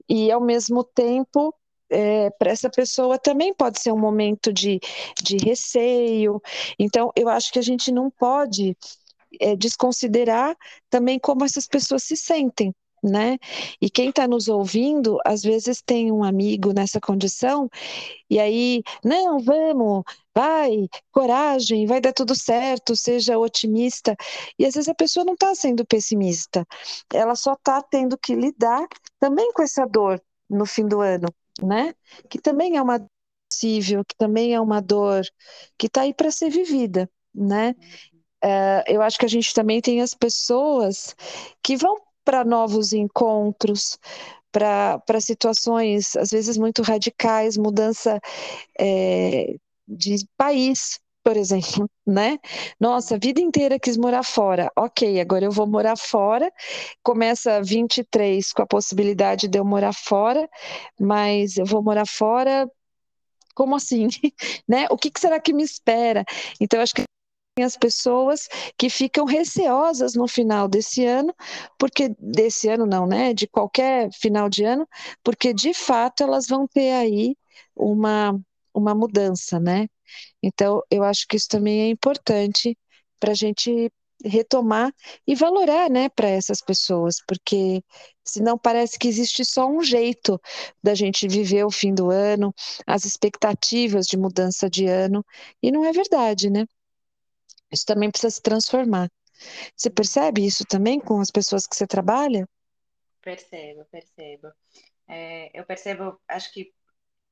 E 0.08 0.32
ao 0.32 0.42
mesmo 0.42 0.84
tempo 0.84 1.54
é, 1.94 2.30
para 2.32 2.52
essa 2.52 2.70
pessoa 2.70 3.20
também 3.20 3.54
pode 3.54 3.80
ser 3.80 3.92
um 3.92 4.00
momento 4.00 4.52
de, 4.52 4.80
de 5.22 5.38
receio. 5.38 6.42
Então, 6.80 7.12
eu 7.16 7.30
acho 7.30 7.52
que 7.52 7.60
a 7.60 7.64
gente 7.64 7.92
não 7.92 8.10
pode 8.10 8.76
é, 9.40 9.56
desconsiderar 9.56 10.56
também 10.90 11.20
como 11.20 11.46
essas 11.46 11.68
pessoas 11.68 12.04
se 12.04 12.18
sentem. 12.18 12.74
Né? 13.06 13.38
E 13.82 13.90
quem 13.90 14.10
está 14.10 14.26
nos 14.26 14.48
ouvindo, 14.48 15.20
às 15.26 15.42
vezes 15.42 15.82
tem 15.86 16.10
um 16.10 16.24
amigo 16.24 16.72
nessa 16.72 17.02
condição, 17.02 17.70
e 18.30 18.40
aí, 18.40 18.82
não, 19.04 19.40
vamos, 19.40 20.04
vai, 20.34 20.88
coragem, 21.12 21.86
vai 21.86 22.00
dar 22.00 22.14
tudo 22.14 22.34
certo, 22.34 22.96
seja 22.96 23.38
otimista. 23.38 24.16
E 24.58 24.66
às 24.66 24.76
vezes 24.76 24.88
a 24.88 24.96
pessoa 24.96 25.26
não 25.26 25.34
está 25.34 25.54
sendo 25.54 25.86
pessimista, 25.86 26.66
ela 27.14 27.36
só 27.36 27.54
está 27.56 27.82
tendo 27.82 28.18
que 28.18 28.34
lidar 28.34 28.88
também 29.20 29.52
com 29.52 29.64
essa 29.64 29.86
dor 29.86 30.22
no 30.50 30.66
fim 30.66 30.88
do 30.88 31.02
ano 31.02 31.28
né? 31.62 31.94
Que 32.30 32.40
também 32.40 32.78
é 32.78 32.82
uma 32.82 33.06
possível, 33.50 34.04
que 34.04 34.16
também 34.18 34.54
é 34.54 34.60
uma 34.60 34.82
dor 34.82 35.24
que 35.78 35.88
está 35.88 36.02
aí 36.02 36.14
para 36.14 36.32
ser 36.32 36.50
vivida, 36.50 37.10
né? 37.34 37.76
É, 38.44 38.84
eu 38.88 39.02
acho 39.02 39.18
que 39.18 39.26
a 39.26 39.30
gente 39.30 39.54
também 39.54 39.82
tem 39.82 40.02
as 40.02 40.14
pessoas 40.14 41.16
que 41.64 41.78
vão 41.78 41.98
para 42.26 42.44
novos 42.44 42.94
encontros, 42.94 43.98
para 44.52 45.22
situações 45.22 46.16
às 46.16 46.30
vezes 46.30 46.58
muito 46.58 46.82
radicais, 46.82 47.58
mudança 47.58 48.20
é, 48.80 49.56
de 49.88 50.28
país, 50.38 51.00
por 51.24 51.38
exemplo, 51.38 51.90
né? 52.06 52.38
Nossa, 52.80 53.16
a 53.16 53.20
vida 53.20 53.42
inteira 53.42 53.80
quis 53.80 53.98
morar 53.98 54.24
fora. 54.24 54.72
Ok, 54.78 55.20
agora 55.20 55.46
eu 55.46 55.52
vou 55.52 55.68
morar 55.68 55.98
fora. 55.98 56.52
Começa 57.04 57.62
23 57.62 58.52
com 58.54 58.62
a 58.64 58.68
possibilidade 58.68 59.48
de 59.48 59.58
eu 59.58 59.66
morar 59.66 59.94
fora, 59.94 60.50
mas 61.00 61.58
eu 61.58 61.66
vou 61.66 61.82
morar 61.84 62.06
fora. 62.08 62.70
Como 63.56 63.76
assim? 63.76 64.08
né? 64.68 64.88
O 64.90 64.98
que, 64.98 65.12
que 65.12 65.20
será 65.20 65.40
que 65.40 65.54
me 65.54 65.64
espera? 65.64 66.26
Então, 66.60 66.82
acho 66.82 66.94
que 66.96 67.04
as 67.62 67.78
pessoas 67.78 68.48
que 68.78 68.90
ficam 68.90 69.26
receosas 69.26 70.16
no 70.16 70.28
final 70.28 70.68
desse 70.68 71.06
ano, 71.06 71.34
porque 71.78 72.10
desse 72.20 72.68
ano 72.68 72.86
não, 72.86 73.06
né? 73.06 73.34
De 73.34 73.48
qualquer 73.48 74.10
final 74.14 74.50
de 74.50 74.64
ano, 74.64 74.88
porque 75.24 75.54
de 75.54 75.74
fato 75.74 76.24
elas 76.24 76.48
vão 76.48 76.68
ter 76.68 76.92
aí 76.92 77.38
uma, 77.76 78.40
uma 78.74 78.96
mudança, 78.96 79.60
né? 79.60 79.88
Então, 80.42 80.82
eu 80.90 81.04
acho 81.04 81.28
que 81.28 81.36
isso 81.38 81.48
também 81.48 81.82
é 81.82 81.90
importante 81.90 82.78
para 83.20 83.32
a 83.32 83.36
gente 83.36 83.92
retomar 84.24 84.94
e 85.28 85.36
valorar, 85.36 85.90
né, 85.90 86.10
para 86.10 86.30
essas 86.30 86.62
pessoas, 86.62 87.18
porque 87.28 87.84
senão 88.24 88.58
parece 88.58 88.98
que 88.98 89.08
existe 89.08 89.44
só 89.44 89.68
um 89.68 89.84
jeito 89.84 90.40
da 90.82 90.96
gente 90.96 91.28
viver 91.28 91.66
o 91.66 91.72
fim 91.72 91.94
do 91.94 92.10
ano, 92.10 92.54
as 92.88 93.06
expectativas 93.06 94.06
de 94.06 94.18
mudança 94.18 94.70
de 94.70 94.88
ano, 94.88 95.26
e 95.62 95.72
não 95.72 95.84
é 95.84 95.92
verdade, 95.92 96.50
né? 96.50 96.66
Isso 97.72 97.86
também 97.86 98.10
precisa 98.10 98.32
se 98.32 98.42
transformar. 98.42 99.10
Você 99.76 99.90
percebe 99.90 100.46
isso 100.46 100.64
também 100.66 101.00
com 101.00 101.20
as 101.20 101.32
pessoas 101.32 101.68
que 101.68 101.76
você 101.76 101.88
trabalha? 101.88 102.48
Percebo, 103.22 103.86
percebo. 103.92 104.48
É, 105.08 105.50
eu 105.60 105.66
percebo, 105.66 106.20
acho 106.28 106.54
que 106.54 106.72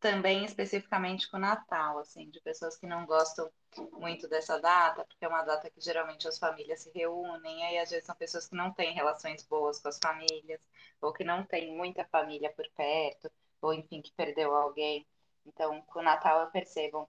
também 0.02 0.44
especificamente 0.44 1.30
com 1.30 1.38
o 1.38 1.40
Natal, 1.40 2.00
assim, 2.00 2.30
de 2.32 2.42
pessoas 2.42 2.76
que 2.76 2.88
não 2.88 3.06
gostam 3.06 3.50
muito 3.94 4.28
dessa 4.28 4.60
data, 4.60 5.06
porque 5.06 5.24
é 5.24 5.28
uma 5.28 5.44
data 5.44 5.70
que 5.70 5.80
geralmente 5.80 6.28
as 6.28 6.40
famílias 6.40 6.82
se 6.82 6.92
reúnem, 6.92 7.64
aí 7.66 7.78
às 7.78 7.92
vezes 7.92 8.06
são 8.06 8.16
pessoas 8.16 8.48
que 8.48 8.56
não 8.56 8.74
têm 8.74 8.94
relações 8.94 9.44
boas 9.44 9.80
com 9.80 9.88
as 9.90 10.00
famílias, 10.00 10.60
ou 11.02 11.14
que 11.14 11.24
não 11.24 11.46
têm 11.46 11.76
muita 11.78 12.04
família 12.06 12.52
por 12.52 12.68
perto, 12.76 13.32
ou 13.62 13.74
enfim, 13.74 14.02
que 14.02 14.12
perdeu 14.14 14.56
alguém. 14.56 15.08
Então, 15.46 15.82
com 15.84 16.00
o 16.00 16.04
Natal 16.04 16.42
eu 16.42 16.52
percebo 16.52 17.08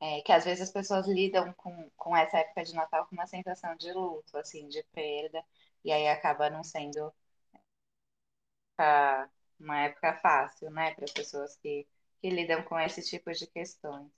é, 0.00 0.20
que 0.22 0.32
às 0.32 0.44
vezes 0.44 0.62
as 0.64 0.72
pessoas 0.72 1.06
lidam 1.08 1.52
com, 1.54 1.90
com 1.96 2.16
essa 2.16 2.38
época 2.38 2.64
de 2.64 2.74
Natal 2.74 3.06
com 3.06 3.14
uma 3.14 3.26
sensação 3.26 3.74
de 3.76 3.92
luto, 3.92 4.36
assim, 4.36 4.68
de 4.68 4.82
perda, 4.92 5.42
e 5.84 5.90
aí 5.92 6.08
acaba 6.08 6.50
não 6.50 6.62
sendo 6.64 7.12
uma 9.62 9.80
época 9.80 10.14
fácil, 10.14 10.70
né, 10.70 10.94
para 10.94 11.04
as 11.04 11.12
pessoas 11.12 11.56
que, 11.56 11.86
que 12.20 12.30
lidam 12.30 12.62
com 12.64 12.78
esse 12.78 13.02
tipo 13.02 13.32
de 13.32 13.46
questões. 13.46 14.10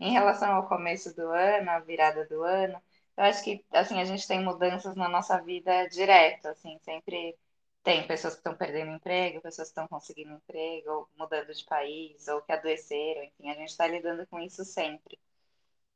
Em 0.00 0.12
relação 0.12 0.52
ao 0.54 0.68
começo 0.68 1.14
do 1.14 1.28
ano, 1.30 1.70
a 1.70 1.80
virada 1.80 2.26
do 2.26 2.42
ano, 2.42 2.80
eu 3.16 3.24
acho 3.24 3.44
que 3.44 3.64
assim 3.72 4.00
a 4.00 4.04
gente 4.04 4.26
tem 4.26 4.42
mudanças 4.42 4.96
na 4.96 5.08
nossa 5.08 5.40
vida 5.40 5.86
direto, 5.88 6.46
assim, 6.48 6.78
sempre 6.80 7.36
tem 7.82 8.06
pessoas 8.06 8.34
que 8.34 8.40
estão 8.40 8.56
perdendo 8.56 8.92
emprego, 8.92 9.42
pessoas 9.42 9.68
que 9.68 9.72
estão 9.72 9.86
conseguindo 9.88 10.32
emprego, 10.32 10.90
ou 10.90 11.08
mudando 11.18 11.52
de 11.54 11.64
país, 11.64 12.26
ou 12.28 12.40
que 12.42 12.52
adoeceram, 12.52 13.22
enfim, 13.24 13.50
a 13.50 13.54
gente 13.54 13.70
está 13.70 13.86
lidando 13.86 14.26
com 14.26 14.40
isso 14.40 14.64
sempre. 14.64 15.18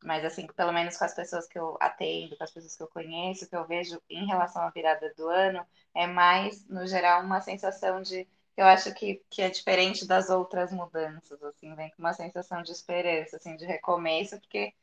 Mas, 0.04 0.25
assim, 0.25 0.47
pelo 0.47 0.73
menos 0.73 0.97
com 0.97 1.04
as 1.04 1.14
pessoas 1.14 1.47
que 1.49 1.59
eu 1.59 1.76
atendo, 1.80 2.37
com 2.37 2.45
as 2.45 2.50
pessoas 2.50 2.76
que 2.76 2.83
eu 2.83 2.88
conheço, 2.88 3.49
que 3.49 3.57
eu 3.57 3.66
vejo 3.66 4.00
em 4.09 4.26
relação 4.26 4.62
à 4.62 4.71
virada 4.71 5.12
do 5.16 5.28
ano, 5.28 5.66
é 5.95 6.07
mais, 6.07 6.66
no 6.68 6.87
geral, 6.87 7.23
uma 7.25 7.40
sensação 7.40 8.00
de 8.02 8.28
eu 8.59 8.67
acho 8.67 8.93
que, 8.95 9.23
que 9.31 9.41
é 9.41 9.49
diferente 9.50 10.05
das 10.07 10.31
outras 10.31 10.73
mudanças, 10.73 11.41
assim, 11.45 11.75
vem 11.77 11.91
com 11.91 11.99
uma 12.00 12.12
sensação 12.12 12.61
de 12.62 12.73
esperança, 12.73 13.37
assim, 13.37 13.57
de 13.57 13.65
recomeço, 13.65 14.38
porque, 14.41 14.75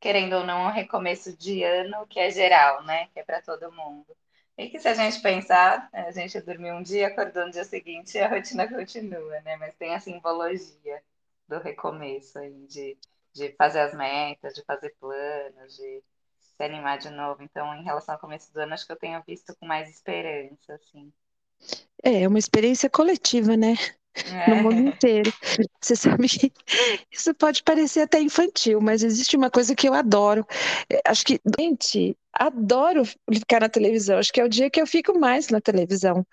querendo 0.00 0.36
ou 0.36 0.44
não, 0.44 0.62
é 0.62 0.68
um 0.68 0.72
recomeço 0.72 1.36
de 1.36 1.62
ano 1.62 2.06
que 2.06 2.18
é 2.20 2.30
geral, 2.30 2.84
né, 2.84 3.08
que 3.08 3.20
é 3.20 3.24
para 3.24 3.42
todo 3.42 3.72
mundo. 3.72 4.16
E 4.58 4.70
que 4.70 4.80
se 4.80 4.88
a 4.88 4.94
gente 4.94 5.20
pensar, 5.20 5.90
a 5.92 6.10
gente 6.10 6.40
dormiu 6.40 6.76
um 6.76 6.82
dia, 6.82 7.08
acordou 7.08 7.46
no 7.46 7.52
dia 7.52 7.64
seguinte 7.64 8.16
e 8.16 8.20
a 8.20 8.28
rotina 8.28 8.68
continua, 8.68 9.40
né, 9.42 9.56
mas 9.58 9.76
tem 9.76 9.94
a 9.94 10.00
simbologia 10.00 11.02
do 11.48 11.58
recomeço 11.58 12.38
aí, 12.38 12.66
de, 12.66 12.98
de 13.34 13.52
fazer 13.56 13.80
as 13.80 13.94
metas, 13.94 14.54
de 14.54 14.64
fazer 14.64 14.94
planos, 14.98 15.76
de 15.76 16.02
se 16.40 16.62
animar 16.64 16.98
de 16.98 17.10
novo. 17.10 17.42
Então, 17.42 17.74
em 17.74 17.84
relação 17.84 18.14
ao 18.14 18.20
começo 18.20 18.52
do 18.54 18.60
ano, 18.60 18.74
acho 18.74 18.86
que 18.86 18.92
eu 18.92 18.96
tenho 18.96 19.22
visto 19.26 19.54
com 19.56 19.66
mais 19.66 19.90
esperança, 19.90 20.74
assim. 20.74 21.12
É, 22.02 22.22
é 22.22 22.28
uma 22.28 22.38
experiência 22.38 22.88
coletiva, 22.88 23.56
né? 23.56 23.74
É. 24.24 24.50
No 24.50 24.62
mundo 24.62 24.80
inteiro. 24.80 25.32
Você 25.80 25.94
sabe 25.94 26.28
que 26.28 26.52
isso 27.12 27.34
pode 27.34 27.62
parecer 27.62 28.00
até 28.00 28.20
infantil, 28.20 28.80
mas 28.80 29.02
existe 29.02 29.36
uma 29.36 29.50
coisa 29.50 29.74
que 29.74 29.88
eu 29.88 29.94
adoro. 29.94 30.46
É, 30.90 31.00
acho 31.06 31.24
que, 31.24 31.40
gente, 31.58 32.16
adoro 32.32 33.04
ficar 33.04 33.60
na 33.60 33.68
televisão. 33.68 34.18
Acho 34.18 34.32
que 34.32 34.40
é 34.40 34.44
o 34.44 34.48
dia 34.48 34.70
que 34.70 34.80
eu 34.80 34.86
fico 34.86 35.18
mais 35.18 35.48
na 35.48 35.60
televisão. 35.60 36.26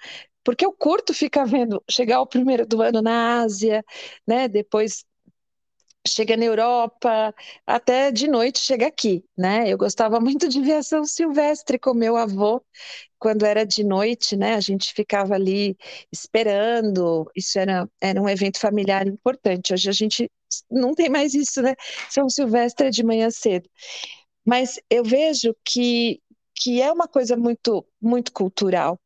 Porque 0.43 0.65
eu 0.65 0.73
curto 0.73 1.13
ficar 1.13 1.45
vendo 1.45 1.81
chegar 1.89 2.21
o 2.21 2.27
primeiro 2.27 2.65
do 2.65 2.81
ano 2.81 3.01
na 3.01 3.41
Ásia, 3.41 3.83
né? 4.27 4.47
Depois 4.47 5.05
chega 6.07 6.35
na 6.37 6.45
Europa, 6.45 7.33
até 7.65 8.11
de 8.11 8.27
noite 8.27 8.59
chega 8.59 8.87
aqui, 8.87 9.23
né? 9.37 9.69
Eu 9.71 9.77
gostava 9.77 10.19
muito 10.21 10.47
de 10.49 10.61
ver 10.61 10.73
a 10.75 10.83
São 10.83 11.05
Silvestre 11.05 11.79
com 11.79 11.93
meu 11.93 12.15
avô, 12.17 12.63
quando 13.19 13.45
era 13.45 13.65
de 13.65 13.83
noite, 13.83 14.35
né? 14.35 14.55
A 14.55 14.59
gente 14.61 14.93
ficava 14.93 15.35
ali 15.35 15.77
esperando, 16.11 17.29
isso 17.35 17.57
era, 17.59 17.89
era 18.01 18.21
um 18.21 18.29
evento 18.29 18.59
familiar 18.59 19.07
importante. 19.07 19.73
Hoje 19.73 19.89
a 19.89 19.93
gente 19.93 20.29
não 20.69 20.93
tem 20.93 21.09
mais 21.09 21.33
isso, 21.33 21.61
né? 21.61 21.73
São 22.09 22.29
Silvestre 22.29 22.87
é 22.87 22.89
de 22.89 23.03
manhã 23.03 23.29
cedo. 23.31 23.69
Mas 24.45 24.79
eu 24.89 25.03
vejo 25.03 25.55
que 25.65 26.21
que 26.55 26.81
é 26.81 26.91
uma 26.91 27.07
coisa 27.07 27.35
muito, 27.35 27.85
muito 28.01 28.31
cultural, 28.31 28.99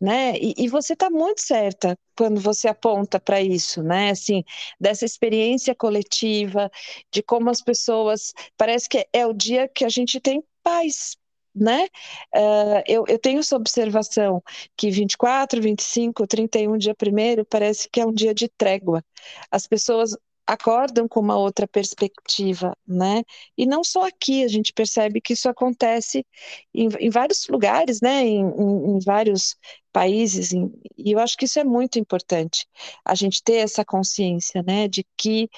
né? 0.00 0.36
E, 0.38 0.54
e 0.58 0.68
você 0.68 0.92
está 0.94 1.10
muito 1.10 1.40
certa 1.42 1.98
quando 2.16 2.40
você 2.40 2.68
aponta 2.68 3.18
para 3.20 3.40
isso, 3.40 3.82
né? 3.82 4.10
Assim, 4.10 4.44
dessa 4.80 5.04
experiência 5.04 5.74
coletiva, 5.74 6.70
de 7.12 7.22
como 7.22 7.50
as 7.50 7.62
pessoas. 7.62 8.32
Parece 8.56 8.88
que 8.88 9.06
é 9.12 9.26
o 9.26 9.32
dia 9.32 9.68
que 9.68 9.84
a 9.84 9.88
gente 9.88 10.20
tem 10.20 10.42
paz, 10.62 11.16
né? 11.54 11.86
Uh, 12.34 12.82
eu, 12.86 13.04
eu, 13.08 13.18
tenho 13.18 13.40
essa 13.40 13.56
observação 13.56 14.42
que 14.76 14.90
24, 14.90 15.60
25, 15.60 16.26
31, 16.26 16.78
dia 16.78 16.94
primeiro, 16.94 17.44
parece 17.44 17.88
que 17.90 18.00
é 18.00 18.06
um 18.06 18.12
dia 18.12 18.34
de 18.34 18.48
trégua. 18.48 19.04
As 19.50 19.66
pessoas 19.66 20.16
acordam 20.52 21.06
com 21.08 21.20
uma 21.20 21.36
outra 21.36 21.66
perspectiva, 21.68 22.76
né? 22.86 23.22
E 23.56 23.66
não 23.66 23.84
só 23.84 24.06
aqui, 24.08 24.42
a 24.44 24.48
gente 24.48 24.72
percebe 24.72 25.20
que 25.20 25.34
isso 25.34 25.48
acontece 25.48 26.26
em, 26.74 26.88
em 26.98 27.10
vários 27.10 27.46
lugares, 27.48 28.00
né? 28.00 28.22
Em, 28.24 28.40
em, 28.40 28.96
em 28.96 28.98
vários 29.04 29.56
países, 29.92 30.52
e 30.52 31.12
eu 31.12 31.18
acho 31.20 31.36
que 31.36 31.44
isso 31.44 31.58
é 31.58 31.64
muito 31.64 31.98
importante, 31.98 32.66
a 33.04 33.14
gente 33.14 33.42
ter 33.42 33.56
essa 33.56 33.84
consciência, 33.84 34.62
né? 34.62 34.88
De 34.88 35.04
que 35.16 35.48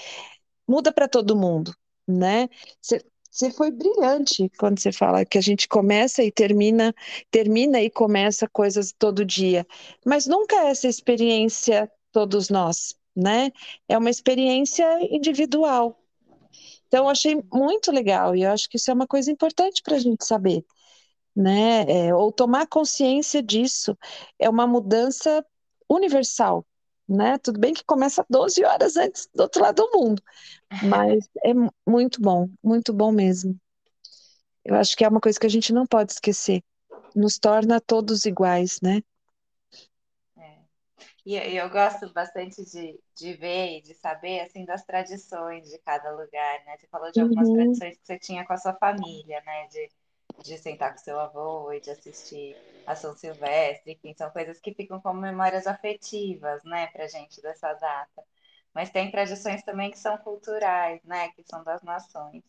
muda 0.69 0.93
para 0.93 1.09
todo 1.09 1.37
mundo, 1.37 1.75
né? 2.07 2.49
Você 3.31 3.51
foi 3.51 3.71
brilhante 3.71 4.51
quando 4.59 4.79
você 4.79 4.93
fala 4.93 5.25
que 5.25 5.39
a 5.39 5.41
gente 5.41 5.67
começa 5.67 6.23
e 6.23 6.31
termina, 6.31 6.95
termina 7.31 7.81
e 7.81 7.91
começa 7.91 8.47
coisas 8.49 8.93
todo 8.99 9.25
dia, 9.25 9.67
mas 10.05 10.27
nunca 10.27 10.57
é 10.57 10.71
essa 10.71 10.87
experiência 10.87 11.91
todos 12.13 12.51
nós, 12.51 12.95
né? 13.17 13.51
É 13.89 13.99
uma 13.99 14.11
experiência 14.11 14.87
individual. 15.15 15.99
Então, 16.89 17.05
eu 17.05 17.11
achei 17.11 17.43
muito 17.53 17.91
legal 17.93 18.37
e 18.37 18.43
eu 18.43 18.51
acho 18.53 18.69
que 18.69 18.77
isso 18.77 18.91
é 18.91 18.95
uma 18.95 19.07
coisa 19.07 19.31
importante 19.31 19.83
para 19.83 19.97
a 19.97 19.99
gente 19.99 20.25
saber. 20.25 20.65
né? 21.37 21.83
É, 22.09 22.15
ou 22.15 22.33
tomar 22.33 22.67
consciência 22.67 23.43
disso 23.43 23.97
é 24.39 24.49
uma 24.51 24.67
mudança 24.67 25.45
universal, 25.89 26.67
né? 27.09 27.39
Tudo 27.39 27.61
bem 27.61 27.75
que 27.75 27.85
começa 27.85 28.25
12 28.31 28.65
horas 28.65 28.97
antes 28.97 29.29
do 29.35 29.43
outro 29.43 29.63
lado 29.63 29.77
do 29.77 29.99
mundo, 29.99 30.23
mas 30.81 31.29
é 31.45 31.53
muito 31.89 32.21
bom, 32.21 32.49
muito 32.63 32.93
bom 32.93 33.13
mesmo. 33.13 33.59
Eu 34.65 34.75
acho 34.77 34.97
que 34.97 35.05
é 35.05 35.09
uma 35.09 35.21
coisa 35.21 35.39
que 35.39 35.47
a 35.47 35.51
gente 35.51 35.73
não 35.73 35.87
pode 35.87 36.13
esquecer. 36.13 36.63
Nos 37.15 37.39
torna 37.39 37.81
todos 37.81 38.25
iguais, 38.25 38.79
né? 38.83 39.03
E, 41.25 41.37
eu 41.57 41.71
gosto 41.71 42.13
bastante 42.13 42.65
de, 42.65 43.01
de 43.17 43.35
ver 43.35 43.79
e 43.79 43.83
de 43.83 43.95
saber, 43.95 44.41
assim, 44.41 44.65
das 44.65 44.85
tradições 44.85 45.69
de 45.71 45.79
cada 45.79 46.11
lugar, 46.11 46.65
né? 46.65 46.77
Você 46.79 46.89
falou 46.89 47.13
de 47.13 47.21
algumas 47.21 47.49
Uhum. 47.49 47.51
tradições 47.51 47.97
que 47.97 48.05
você 48.07 48.19
tinha 48.19 48.45
com 48.45 48.53
a 48.53 48.57
sua 48.59 48.75
família, 48.75 49.41
né? 49.43 49.67
De, 49.69 49.91
de 50.43 50.59
sentar 50.59 50.91
com 50.93 50.99
seu 50.99 51.19
avô 51.21 51.73
e 51.73 51.81
de 51.81 51.91
assistir 51.91 52.59
a 52.85 52.97
São 52.97 53.17
Silvestre, 53.17 53.93
enfim, 53.93 54.13
são 54.19 54.29
coisas 54.31 54.59
que 54.61 54.75
ficam 54.75 55.01
como 55.01 55.21
memórias 55.21 55.69
afetivas, 55.69 56.65
né, 56.65 56.89
pra 56.89 57.07
gente 57.07 57.41
dessa 57.41 57.73
data. 57.75 58.25
Mas 58.75 58.91
tem 58.91 59.09
tradições 59.11 59.63
também 59.63 59.91
que 59.91 59.99
são 59.99 60.19
culturais, 60.19 61.01
né? 61.05 61.31
Que 61.33 61.45
são 61.45 61.63
das 61.65 61.83
nações. 61.83 62.43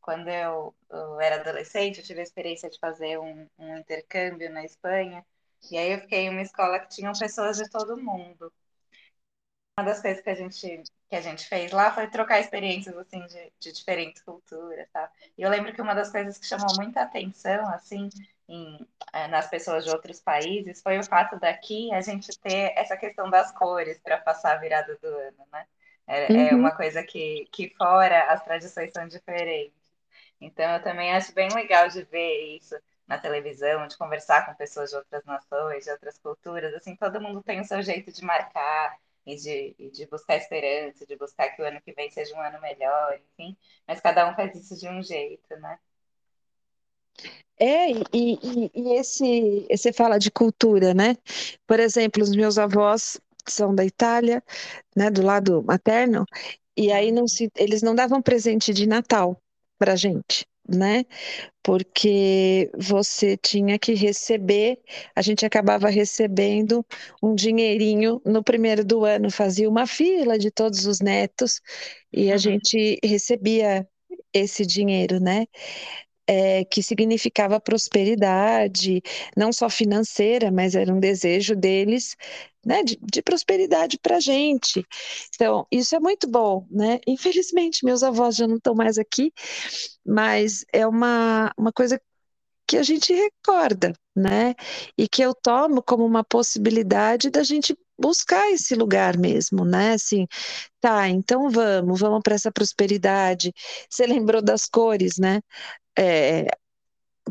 Quando 0.00 0.28
eu, 0.28 0.74
eu 0.90 1.20
era 1.20 1.36
adolescente, 1.40 1.98
eu 2.00 2.04
tive 2.04 2.20
a 2.20 2.22
experiência 2.24 2.68
de 2.70 2.78
fazer 2.78 3.18
um, 3.18 3.48
um 3.58 3.76
intercâmbio 3.78 4.50
na 4.52 4.64
Espanha, 4.64 5.24
e 5.70 5.78
aí 5.78 5.92
eu 5.92 6.00
fiquei 6.00 6.20
em 6.26 6.30
uma 6.30 6.42
escola 6.42 6.78
que 6.80 6.88
tinham 6.88 7.16
pessoas 7.18 7.56
de 7.56 7.68
todo 7.68 7.96
mundo. 7.96 8.52
Uma 9.78 9.86
das 9.86 10.00
coisas 10.02 10.22
que 10.22 10.30
a 10.30 10.34
gente, 10.34 10.82
que 11.08 11.16
a 11.16 11.20
gente 11.20 11.46
fez 11.48 11.72
lá 11.72 11.90
foi 11.92 12.06
trocar 12.10 12.38
experiências 12.40 12.96
assim 12.96 13.24
de, 13.26 13.52
de 13.58 13.72
diferentes 13.72 14.22
culturas, 14.22 14.86
tá? 14.92 15.10
E 15.38 15.42
eu 15.42 15.48
lembro 15.50 15.72
que 15.72 15.80
uma 15.80 15.94
das 15.94 16.10
coisas 16.10 16.36
que 16.38 16.46
chamou 16.46 16.74
muita 16.74 17.02
atenção 17.02 17.66
assim 17.68 18.12
em, 18.48 18.86
eh, 19.12 19.28
nas 19.28 19.48
pessoas 19.48 19.84
de 19.84 19.90
outros 19.90 20.20
países 20.20 20.82
foi 20.82 20.98
o 20.98 21.04
fato 21.06 21.38
daqui 21.40 21.92
a 21.94 22.00
gente 22.02 22.36
ter 22.40 22.72
essa 22.76 22.96
questão 22.96 23.30
das 23.30 23.52
cores 23.52 23.98
para 24.00 24.18
passar 24.18 24.56
a 24.56 24.60
virada 24.60 24.96
do 25.00 25.06
ano, 25.08 25.46
né? 25.52 25.66
É, 26.06 26.50
é 26.50 26.54
Uhum. 26.54 26.56
uma 26.56 26.72
coisa 26.72 27.02
que, 27.02 27.46
que 27.52 27.70
fora 27.76 28.24
as 28.32 28.44
tradições 28.44 28.92
são 28.92 29.06
diferentes. 29.08 29.78
Então, 30.40 30.74
eu 30.74 30.82
também 30.82 31.12
acho 31.14 31.32
bem 31.34 31.52
legal 31.54 31.88
de 31.88 32.02
ver 32.04 32.56
isso 32.56 32.74
na 33.10 33.18
televisão, 33.18 33.88
de 33.88 33.98
conversar 33.98 34.46
com 34.46 34.54
pessoas 34.54 34.90
de 34.90 34.96
outras 34.96 35.24
nações, 35.24 35.84
de 35.84 35.90
outras 35.90 36.16
culturas. 36.18 36.72
Assim, 36.74 36.94
todo 36.94 37.20
mundo 37.20 37.42
tem 37.42 37.60
o 37.60 37.64
seu 37.64 37.82
jeito 37.82 38.12
de 38.12 38.24
marcar 38.24 38.96
e 39.26 39.34
de, 39.34 39.74
e 39.80 39.90
de 39.90 40.06
buscar 40.06 40.36
esperança, 40.36 41.04
de 41.04 41.16
buscar 41.16 41.48
que 41.50 41.60
o 41.60 41.64
ano 41.64 41.80
que 41.80 41.92
vem 41.92 42.08
seja 42.08 42.32
um 42.36 42.40
ano 42.40 42.60
melhor, 42.60 43.18
enfim. 43.32 43.56
Mas 43.84 44.00
cada 44.00 44.30
um 44.30 44.36
faz 44.36 44.54
isso 44.54 44.76
de 44.78 44.88
um 44.88 45.02
jeito, 45.02 45.56
né? 45.56 45.76
É, 47.58 47.90
e, 47.90 48.04
e, 48.14 48.70
e 48.72 48.94
esse, 48.94 49.66
você 49.68 49.92
fala 49.92 50.16
de 50.16 50.30
cultura, 50.30 50.94
né? 50.94 51.16
Por 51.66 51.80
exemplo, 51.80 52.22
os 52.22 52.30
meus 52.30 52.58
avós 52.58 53.20
são 53.44 53.74
da 53.74 53.84
Itália, 53.84 54.40
né, 54.94 55.10
do 55.10 55.22
lado 55.22 55.64
materno, 55.64 56.24
e 56.76 56.92
aí 56.92 57.10
não 57.10 57.26
se, 57.26 57.50
eles 57.56 57.82
não 57.82 57.92
davam 57.92 58.22
presente 58.22 58.72
de 58.72 58.86
Natal 58.86 59.36
para 59.76 59.96
gente, 59.96 60.46
né? 60.70 61.04
Porque 61.62 62.70
você 62.78 63.36
tinha 63.36 63.78
que 63.78 63.94
receber, 63.94 64.78
a 65.14 65.22
gente 65.22 65.46
acabava 65.46 65.88
recebendo 65.90 66.84
um 67.22 67.34
dinheirinho 67.34 68.20
no 68.24 68.42
primeiro 68.44 68.84
do 68.84 69.04
ano, 69.04 69.30
fazia 69.30 69.68
uma 69.68 69.86
fila 69.86 70.38
de 70.38 70.50
todos 70.50 70.86
os 70.86 71.00
netos 71.00 71.60
e 72.12 72.32
a 72.32 72.36
gente 72.38 72.98
recebia 73.04 73.86
esse 74.32 74.64
dinheiro, 74.66 75.20
né? 75.20 75.46
É, 76.30 76.64
que 76.64 76.80
significava 76.80 77.58
prosperidade, 77.60 79.02
não 79.36 79.52
só 79.52 79.68
financeira, 79.68 80.52
mas 80.52 80.76
era 80.76 80.94
um 80.94 81.00
desejo 81.00 81.56
deles, 81.56 82.16
né, 82.64 82.84
de, 82.84 82.96
de 83.02 83.20
prosperidade 83.20 83.98
para 83.98 84.18
a 84.18 84.20
gente. 84.20 84.86
Então, 85.34 85.66
isso 85.72 85.96
é 85.96 85.98
muito 85.98 86.28
bom, 86.30 86.64
né? 86.70 87.00
Infelizmente, 87.04 87.84
meus 87.84 88.04
avós 88.04 88.36
já 88.36 88.46
não 88.46 88.58
estão 88.58 88.76
mais 88.76 88.96
aqui, 88.96 89.32
mas 90.06 90.64
é 90.72 90.86
uma, 90.86 91.52
uma 91.58 91.72
coisa 91.72 92.00
que 92.68 92.76
a 92.76 92.82
gente 92.84 93.12
recorda, 93.12 93.92
né? 94.14 94.54
E 94.96 95.08
que 95.08 95.22
eu 95.22 95.34
tomo 95.34 95.82
como 95.82 96.04
uma 96.06 96.22
possibilidade 96.22 97.28
da 97.28 97.42
gente 97.42 97.76
buscar 98.00 98.50
esse 98.52 98.74
lugar 98.74 99.18
mesmo, 99.18 99.64
né? 99.64 99.94
Assim, 99.94 100.26
tá, 100.80 101.08
então 101.08 101.50
vamos, 101.50 102.00
vamos 102.00 102.20
para 102.22 102.34
essa 102.36 102.52
prosperidade. 102.52 103.52
Você 103.90 104.06
lembrou 104.06 104.40
das 104.42 104.66
cores, 104.66 105.18
né? 105.18 105.40
É, 106.00 106.46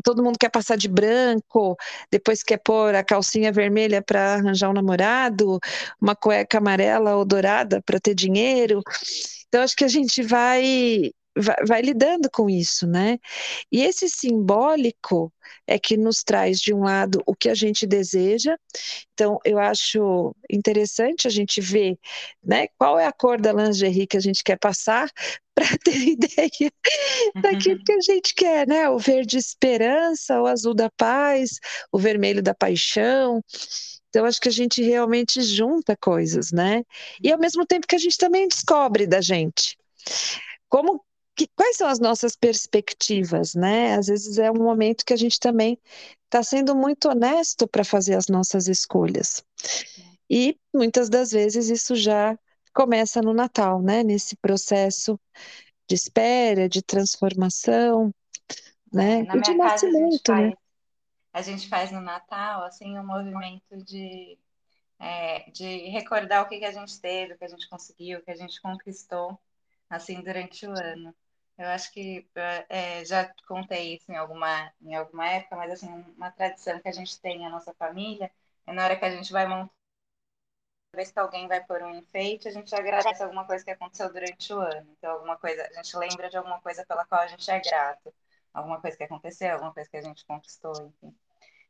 todo 0.04 0.22
mundo 0.22 0.38
quer 0.38 0.50
passar 0.50 0.76
de 0.76 0.88
branco, 0.88 1.76
depois 2.10 2.42
quer 2.42 2.58
pôr 2.58 2.94
a 2.94 3.04
calcinha 3.04 3.52
vermelha 3.52 4.02
para 4.02 4.34
arranjar 4.34 4.70
um 4.70 4.74
namorado, 4.74 5.58
uma 6.00 6.14
cueca 6.14 6.58
amarela 6.58 7.16
ou 7.16 7.24
dourada 7.24 7.82
para 7.82 8.00
ter 8.00 8.14
dinheiro. 8.14 8.82
Então, 9.48 9.62
acho 9.62 9.76
que 9.76 9.84
a 9.84 9.88
gente 9.88 10.22
vai, 10.22 11.10
vai, 11.40 11.56
vai 11.66 11.82
lidando 11.82 12.28
com 12.30 12.48
isso, 12.48 12.86
né? 12.86 13.18
E 13.70 13.82
esse 13.82 14.08
simbólico 14.08 15.32
é 15.66 15.78
que 15.78 15.96
nos 15.96 16.22
traz, 16.22 16.60
de 16.60 16.74
um 16.74 16.80
lado, 16.80 17.22
o 17.26 17.34
que 17.34 17.48
a 17.48 17.54
gente 17.54 17.86
deseja. 17.86 18.56
Então, 19.14 19.38
eu 19.44 19.58
acho 19.58 20.34
interessante 20.50 21.26
a 21.26 21.30
gente 21.30 21.60
ver 21.60 21.98
né, 22.42 22.66
qual 22.78 22.98
é 22.98 23.06
a 23.06 23.12
cor 23.12 23.40
da 23.40 23.52
lingerie 23.52 24.06
que 24.06 24.16
a 24.16 24.20
gente 24.20 24.42
quer 24.42 24.58
passar, 24.58 25.10
para 25.54 25.76
ter 25.84 25.96
ideia 26.16 26.72
daquilo 27.42 27.84
que 27.84 27.92
a 27.92 28.00
gente 28.00 28.34
quer, 28.34 28.66
né? 28.66 28.88
O 28.88 28.98
verde 28.98 29.36
esperança, 29.36 30.40
o 30.40 30.46
azul 30.46 30.74
da 30.74 30.90
paz, 30.90 31.58
o 31.92 31.98
vermelho 31.98 32.42
da 32.42 32.54
paixão. 32.54 33.42
Então, 34.08 34.24
acho 34.24 34.40
que 34.40 34.48
a 34.48 34.52
gente 34.52 34.82
realmente 34.82 35.40
junta 35.42 35.96
coisas, 35.96 36.50
né? 36.50 36.82
E 37.22 37.32
ao 37.32 37.38
mesmo 37.38 37.64
tempo 37.66 37.86
que 37.86 37.94
a 37.94 37.98
gente 37.98 38.16
também 38.16 38.48
descobre 38.48 39.06
da 39.06 39.20
gente. 39.20 39.76
Como 40.68 41.04
que, 41.46 41.48
quais 41.56 41.76
são 41.76 41.88
as 41.88 41.98
nossas 41.98 42.36
perspectivas, 42.36 43.54
né? 43.54 43.94
Às 43.96 44.06
vezes 44.08 44.38
é 44.38 44.50
um 44.50 44.54
momento 44.62 45.04
que 45.04 45.12
a 45.12 45.16
gente 45.16 45.38
também 45.40 45.78
está 46.26 46.42
sendo 46.42 46.74
muito 46.76 47.08
honesto 47.08 47.66
para 47.68 47.84
fazer 47.84 48.14
as 48.16 48.28
nossas 48.28 48.68
escolhas. 48.68 49.42
E 50.30 50.58
muitas 50.74 51.08
das 51.10 51.32
vezes 51.32 51.70
isso 51.70 51.96
já 51.96 52.38
começa 52.74 53.22
no 53.22 53.34
Natal, 53.34 53.82
né? 53.82 54.02
Nesse 54.04 54.36
processo 54.36 55.20
de 55.88 55.96
espera, 55.96 56.68
de 56.68 56.82
transformação, 56.82 58.14
É, 58.96 59.22
né? 59.22 59.24
na 59.24 59.36
E 59.36 59.40
de 59.42 59.54
casa 59.58 59.88
a 59.88 59.92
gente 59.92 60.20
nascimento, 60.20 60.34
né? 60.34 60.52
faz, 60.52 60.54
a 61.32 61.42
gente 61.42 61.68
faz 61.68 61.92
no 61.92 62.00
Natal 62.00 62.64
assim 62.64 62.98
um 62.98 63.06
movimento 63.06 63.76
de 63.84 64.38
é, 65.00 65.50
de 65.52 65.88
recordar 65.90 66.44
o 66.44 66.48
que 66.48 66.58
que 66.60 66.64
a 66.66 66.72
gente 66.72 67.00
teve, 67.00 67.34
o 67.34 67.38
que 67.38 67.44
a 67.44 67.48
gente 67.48 67.68
conseguiu, 67.68 68.20
o 68.20 68.22
que 68.24 68.30
a 68.30 68.36
gente 68.36 68.60
conquistou, 68.62 69.38
assim, 69.90 70.22
durante 70.22 70.66
o 70.66 70.72
ano. 70.72 71.14
Eu 71.60 71.68
acho 71.68 71.92
que 71.92 72.26
é, 72.70 73.04
já 73.04 73.30
contei 73.46 73.96
isso 73.96 74.10
em 74.10 74.16
alguma, 74.16 74.72
em 74.80 74.94
alguma 74.94 75.28
época, 75.28 75.56
mas 75.56 75.70
assim, 75.72 75.88
uma 76.16 76.30
tradição 76.30 76.80
que 76.80 76.88
a 76.88 76.92
gente 76.92 77.20
tem 77.20 77.38
na 77.38 77.50
nossa 77.50 77.74
família 77.74 78.30
é 78.66 78.72
na 78.72 78.82
hora 78.84 78.96
que 78.96 79.04
a 79.04 79.10
gente 79.10 79.30
vai 79.30 79.46
montar, 79.46 79.70
vez 80.94 81.12
que 81.12 81.18
alguém 81.18 81.46
vai 81.48 81.62
pôr 81.62 81.82
um 81.82 81.94
enfeite, 81.98 82.48
a 82.48 82.50
gente 82.50 82.74
agradece 82.74 83.22
alguma 83.22 83.44
coisa 83.46 83.62
que 83.62 83.70
aconteceu 83.70 84.10
durante 84.10 84.52
o 84.54 84.58
ano. 84.58 84.90
Então, 84.96 85.12
alguma 85.12 85.36
coisa, 85.36 85.62
a 85.62 85.82
gente 85.82 85.96
lembra 85.98 86.30
de 86.30 86.38
alguma 86.38 86.60
coisa 86.62 86.84
pela 86.86 87.04
qual 87.04 87.20
a 87.20 87.26
gente 87.26 87.50
é 87.50 87.60
grato. 87.60 88.12
Alguma 88.54 88.80
coisa 88.80 88.96
que 88.96 89.04
aconteceu, 89.04 89.52
alguma 89.52 89.74
coisa 89.74 89.88
que 89.90 89.96
a 89.98 90.02
gente 90.02 90.24
conquistou, 90.24 90.72
enfim. 91.02 91.14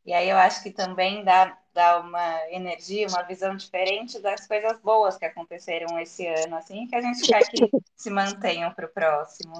E 0.05 0.13
aí 0.13 0.31
eu 0.31 0.37
acho 0.37 0.63
que 0.63 0.71
também 0.71 1.25
dá, 1.25 1.57
dá 1.75 2.01
uma 2.01 2.51
energia, 2.51 3.07
uma 3.09 3.23
visão 3.23 3.55
diferente 3.55 4.19
das 4.19 4.47
coisas 4.47 4.81
boas 4.81 5.17
que 5.17 5.25
aconteceram 5.25 5.99
esse 5.99 6.27
ano, 6.27 6.57
assim, 6.57 6.87
que 6.87 6.97
a 6.97 7.03
gente 7.03 7.27
quer 7.27 7.47
que 7.51 7.71
se 7.97 8.11
mantenham 8.11 8.73
para 8.73 8.87
o 8.87 8.89
próximo. 8.89 9.57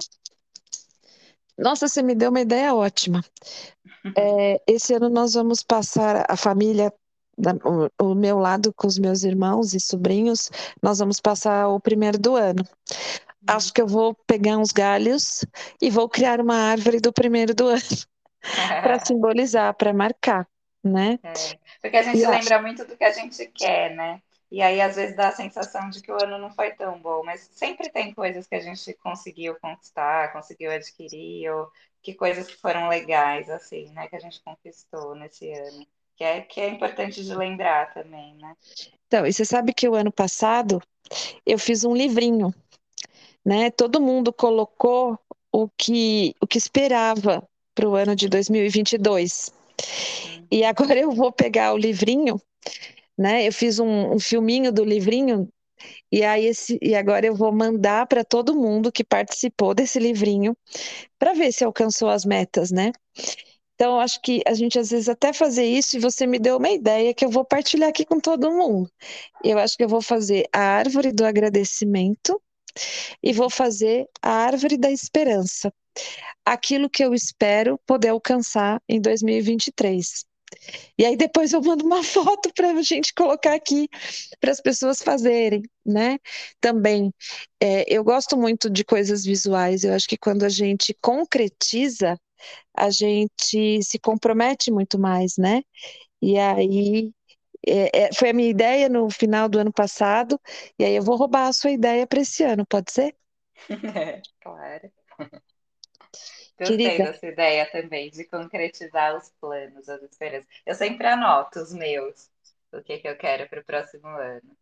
Nossa, 1.57 1.87
você 1.87 2.01
me 2.01 2.15
deu 2.15 2.31
uma 2.31 2.41
ideia 2.41 2.73
ótima. 2.73 3.23
É, 4.17 4.59
esse 4.65 4.93
ano 4.95 5.09
nós 5.09 5.35
vamos 5.35 5.61
passar 5.61 6.25
a 6.27 6.35
família, 6.35 6.91
o, 7.99 8.11
o 8.11 8.15
meu 8.15 8.39
lado 8.39 8.73
com 8.73 8.87
os 8.87 8.97
meus 8.97 9.23
irmãos 9.23 9.75
e 9.75 9.79
sobrinhos, 9.79 10.49
nós 10.81 10.97
vamos 10.97 11.19
passar 11.19 11.67
o 11.67 11.79
primeiro 11.79 12.17
do 12.17 12.35
ano. 12.35 12.65
Acho 13.45 13.71
que 13.71 13.81
eu 13.81 13.87
vou 13.87 14.15
pegar 14.25 14.57
uns 14.57 14.71
galhos 14.71 15.45
e 15.79 15.89
vou 15.89 16.09
criar 16.09 16.41
uma 16.41 16.55
árvore 16.55 16.99
do 16.99 17.13
primeiro 17.13 17.53
do 17.53 17.67
ano 17.67 18.10
para 18.81 18.99
simbolizar, 18.99 19.75
para 19.75 19.93
marcar, 19.93 20.47
né? 20.83 21.19
É, 21.23 21.59
porque 21.81 21.97
a 21.97 22.03
E 22.13 22.25
gente 22.25 22.25
acho 22.25 22.29
lembra 22.29 22.61
muito 22.61 22.85
do 22.85 22.97
que 22.97 23.03
a 23.03 23.11
gente 23.11 23.45
quer, 23.49 23.95
né? 23.95 24.21
E 24.51 24.61
aí, 24.61 24.81
às 24.81 24.95
vezes, 24.95 25.15
dá 25.15 25.29
a 25.29 25.31
sensação 25.31 25.89
de 25.89 26.01
que 26.01 26.11
o 26.11 26.21
ano 26.21 26.37
não 26.37 26.51
foi 26.51 26.71
tão 26.75 26.99
bom, 27.01 27.23
mas 27.23 27.41
sempre 27.53 27.89
tem 27.89 28.13
coisas 28.13 28.47
que 28.47 28.55
a 28.55 28.59
gente 28.59 28.93
conseguiu 28.95 29.57
conquistar, 29.59 30.33
conseguiu 30.33 30.71
adquirir, 30.71 31.49
ou 31.51 31.71
que 32.01 32.13
coisas 32.13 32.47
que 32.47 32.55
foram 32.57 32.89
legais, 32.89 33.49
assim, 33.49 33.89
né? 33.91 34.07
Que 34.09 34.15
a 34.17 34.19
gente 34.19 34.41
conquistou 34.43 35.15
nesse 35.15 35.51
ano. 35.53 35.87
Que 36.15 36.23
é, 36.23 36.41
que 36.41 36.59
é 36.61 36.69
importante 36.69 37.23
de 37.23 37.33
lembrar 37.35 37.93
também, 37.93 38.35
né? 38.35 38.55
Então, 39.07 39.25
e 39.25 39.33
você 39.33 39.45
sabe 39.45 39.73
que 39.73 39.87
o 39.87 39.95
ano 39.95 40.11
passado 40.11 40.81
eu 41.45 41.59
fiz 41.59 41.83
um 41.83 41.95
livrinho, 41.95 42.53
né? 43.45 43.71
Todo 43.71 44.01
mundo 44.01 44.33
colocou 44.33 45.19
o 45.51 45.69
que, 45.77 46.35
o 46.41 46.47
que 46.47 46.57
esperava 46.57 47.47
para 47.73 47.87
o 47.87 47.95
ano 47.95 48.15
de 48.15 48.27
2022. 48.27 49.51
E 50.51 50.63
agora 50.63 50.99
eu 50.99 51.11
vou 51.11 51.31
pegar 51.31 51.73
o 51.73 51.77
livrinho, 51.77 52.41
né? 53.17 53.47
Eu 53.47 53.53
fiz 53.53 53.79
um, 53.79 54.13
um 54.13 54.19
filminho 54.19 54.71
do 54.71 54.83
livrinho 54.83 55.47
e 56.11 56.23
aí 56.23 56.45
esse, 56.45 56.77
e 56.81 56.93
agora 56.95 57.25
eu 57.25 57.35
vou 57.35 57.51
mandar 57.51 58.05
para 58.07 58.23
todo 58.23 58.55
mundo 58.55 58.91
que 58.91 59.03
participou 59.03 59.73
desse 59.73 59.99
livrinho 59.99 60.55
para 61.17 61.33
ver 61.33 61.51
se 61.51 61.63
alcançou 61.63 62.09
as 62.09 62.25
metas, 62.25 62.71
né? 62.71 62.91
Então, 63.75 63.99
acho 63.99 64.21
que 64.21 64.43
a 64.45 64.53
gente 64.53 64.77
às 64.77 64.91
vezes 64.91 65.09
até 65.09 65.33
fazer 65.33 65.65
isso, 65.65 65.97
e 65.97 65.99
você 65.99 66.27
me 66.27 66.37
deu 66.37 66.57
uma 66.57 66.69
ideia 66.69 67.15
que 67.15 67.25
eu 67.25 67.31
vou 67.31 67.43
partilhar 67.43 67.89
aqui 67.89 68.05
com 68.05 68.19
todo 68.19 68.51
mundo. 68.51 68.87
Eu 69.43 69.57
acho 69.57 69.75
que 69.75 69.83
eu 69.83 69.89
vou 69.89 70.03
fazer 70.03 70.47
a 70.53 70.59
árvore 70.59 71.11
do 71.11 71.25
agradecimento 71.25 72.39
e 73.23 73.33
vou 73.33 73.49
fazer 73.49 74.07
a 74.21 74.29
árvore 74.29 74.77
da 74.77 74.91
esperança. 74.91 75.73
Aquilo 76.45 76.89
que 76.89 77.03
eu 77.03 77.13
espero 77.13 77.79
poder 77.85 78.09
alcançar 78.09 78.81
em 78.87 78.99
2023. 79.01 80.25
E 80.97 81.05
aí 81.05 81.15
depois 81.15 81.53
eu 81.53 81.61
mando 81.61 81.85
uma 81.85 82.03
foto 82.03 82.51
para 82.53 82.71
a 82.71 82.81
gente 82.81 83.13
colocar 83.13 83.53
aqui 83.53 83.87
para 84.39 84.51
as 84.51 84.61
pessoas 84.61 85.01
fazerem, 85.01 85.63
né? 85.85 86.19
Também 86.59 87.13
é, 87.61 87.85
eu 87.87 88.03
gosto 88.03 88.37
muito 88.37 88.69
de 88.69 88.83
coisas 88.83 89.23
visuais. 89.23 89.83
Eu 89.83 89.93
acho 89.93 90.07
que 90.07 90.17
quando 90.17 90.43
a 90.43 90.49
gente 90.49 90.95
concretiza 91.01 92.17
a 92.75 92.89
gente 92.89 93.81
se 93.83 93.99
compromete 93.99 94.71
muito 94.71 94.99
mais, 94.99 95.37
né? 95.37 95.61
E 96.21 96.37
aí 96.37 97.11
é, 97.67 98.05
é, 98.07 98.13
foi 98.13 98.29
a 98.29 98.33
minha 98.33 98.49
ideia 98.49 98.89
no 98.89 99.09
final 99.09 99.49
do 99.49 99.59
ano 99.59 99.73
passado, 99.73 100.39
e 100.79 100.83
aí 100.85 100.95
eu 100.95 101.03
vou 101.03 101.15
roubar 101.17 101.47
a 101.47 101.53
sua 101.53 101.71
ideia 101.71 102.07
para 102.07 102.21
esse 102.21 102.43
ano, 102.43 102.65
pode 102.65 102.91
ser? 102.91 103.15
É, 103.95 104.21
claro. 104.41 104.91
Gostei 106.61 106.97
dessa 106.97 107.25
ideia 107.25 107.65
também 107.71 108.11
de 108.11 108.23
concretizar 108.25 109.15
os 109.15 109.29
planos, 109.41 109.89
as 109.89 110.01
esperanças. 110.03 110.47
Eu 110.65 110.75
sempre 110.75 111.07
anoto 111.07 111.59
os 111.59 111.73
meus, 111.73 112.29
o 112.71 112.81
que, 112.81 112.99
que 112.99 113.07
eu 113.07 113.17
quero 113.17 113.49
para 113.49 113.61
o 113.61 113.63
próximo 113.63 114.07
ano. 114.07 114.57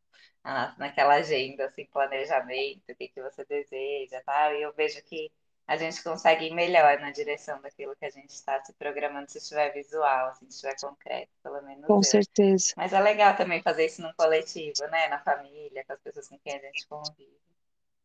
naquela 0.78 1.16
agenda, 1.16 1.66
assim, 1.66 1.86
planejamento, 1.86 2.84
o 2.90 2.96
que, 2.96 3.10
que 3.10 3.22
você 3.22 3.44
deseja, 3.46 4.22
tá? 4.26 4.54
E 4.54 4.62
eu 4.62 4.72
vejo 4.74 5.02
que 5.04 5.30
a 5.68 5.78
gente 5.78 6.02
consegue 6.02 6.46
ir 6.46 6.54
melhor 6.54 7.00
na 7.00 7.12
direção 7.12 7.62
daquilo 7.62 7.96
que 7.96 8.06
a 8.06 8.10
gente 8.10 8.32
está 8.32 8.64
se 8.64 8.74
programando, 8.74 9.30
se 9.30 9.38
estiver 9.38 9.72
visual, 9.72 10.30
assim, 10.30 10.50
se 10.50 10.56
estiver 10.56 10.80
concreto, 10.80 11.32
pelo 11.44 11.62
menos. 11.62 11.86
Com 11.86 11.98
eu. 11.98 12.04
certeza. 12.04 12.74
Mas 12.76 12.94
é 12.94 13.00
legal 13.00 13.36
também 13.36 13.62
fazer 13.62 13.86
isso 13.86 14.02
num 14.02 14.14
coletivo, 14.14 14.88
né? 14.90 15.10
Na 15.10 15.20
família, 15.20 15.84
com 15.86 15.94
as 15.94 16.00
pessoas 16.00 16.28
com 16.28 16.40
quem 16.40 16.56
a 16.56 16.60
gente 16.60 16.88
convive. 16.88 17.49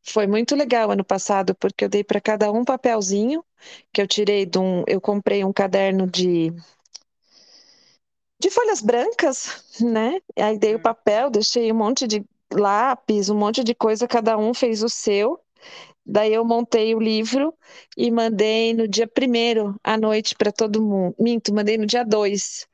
Foi 0.07 0.27
muito 0.27 0.55
legal 0.55 0.91
ano 0.91 1.05
passado, 1.05 1.55
porque 1.55 1.85
eu 1.85 1.89
dei 1.89 2.05
para 2.05 2.21
cada 2.21 2.53
um 2.53 2.65
papelzinho 2.65 3.45
que 3.93 4.03
eu 4.03 4.07
tirei 4.07 4.45
de 4.47 4.59
um. 4.59 4.85
Eu 4.87 5.01
comprei 5.01 5.45
um 5.45 5.53
caderno 5.53 6.07
de 6.07 6.53
de 8.41 8.51
folhas 8.51 8.83
brancas, 8.83 9.65
né? 9.81 10.19
Aí 10.37 10.59
dei 10.59 10.75
o 10.75 10.79
hum. 10.79 10.83
papel, 10.83 11.31
deixei 11.31 11.73
um 11.73 11.77
monte 11.77 12.07
de 12.07 12.23
lápis, 12.53 13.31
um 13.31 13.37
monte 13.37 13.65
de 13.65 13.75
coisa, 13.75 14.07
cada 14.07 14.37
um 14.37 14.53
fez 14.53 14.83
o 14.83 14.89
seu. 14.89 15.41
Daí 16.07 16.35
eu 16.35 16.45
montei 16.45 16.95
o 16.95 17.01
livro 17.01 17.55
e 17.97 18.11
mandei 18.11 18.75
no 18.75 18.87
dia 18.87 19.07
primeiro 19.07 19.75
à 19.83 19.97
noite 19.97 20.35
para 20.37 20.53
todo 20.53 20.83
mundo. 20.83 21.15
Minto, 21.19 21.55
mandei 21.55 21.79
no 21.79 21.87
dia 21.87 22.05
dois, 22.05 22.67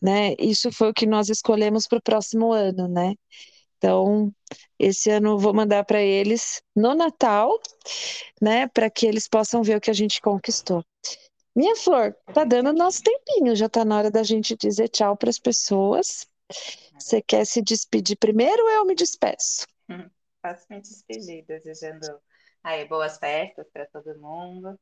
né? 0.00 0.34
Isso 0.38 0.72
foi 0.72 0.90
o 0.90 0.94
que 0.94 1.06
nós 1.06 1.28
escolhemos 1.28 1.86
para 1.86 1.98
o 1.98 2.02
próximo 2.02 2.52
ano, 2.52 2.88
né? 2.88 3.14
Então, 3.82 4.32
esse 4.78 5.10
ano 5.10 5.36
vou 5.36 5.52
mandar 5.52 5.84
para 5.84 6.00
eles 6.00 6.62
no 6.74 6.94
Natal, 6.94 7.50
né? 8.40 8.68
Para 8.68 8.88
que 8.88 9.04
eles 9.04 9.26
possam 9.26 9.60
ver 9.60 9.76
o 9.76 9.80
que 9.80 9.90
a 9.90 9.94
gente 9.94 10.20
conquistou. 10.20 10.84
Minha 11.54 11.74
flor, 11.74 12.16
tá 12.32 12.44
dando 12.44 12.72
nosso 12.72 13.02
tempinho, 13.02 13.56
já 13.56 13.68
tá 13.68 13.84
na 13.84 13.98
hora 13.98 14.08
da 14.08 14.22
gente 14.22 14.56
dizer 14.56 14.88
tchau 14.88 15.16
para 15.16 15.30
as 15.30 15.38
pessoas. 15.38 16.28
Você 16.96 17.20
quer 17.20 17.44
se 17.44 17.60
despedir 17.60 18.16
primeiro 18.16 18.62
ou 18.62 18.70
eu 18.70 18.84
me 18.84 18.94
despeço? 18.94 19.66
Faço 20.40 20.64
minha 20.70 20.80
despedida, 20.80 21.58
desejando 21.58 22.06
aí 22.62 22.86
boas 22.86 23.18
festas 23.18 23.66
para 23.72 23.86
todo 23.86 24.16
mundo, 24.20 24.78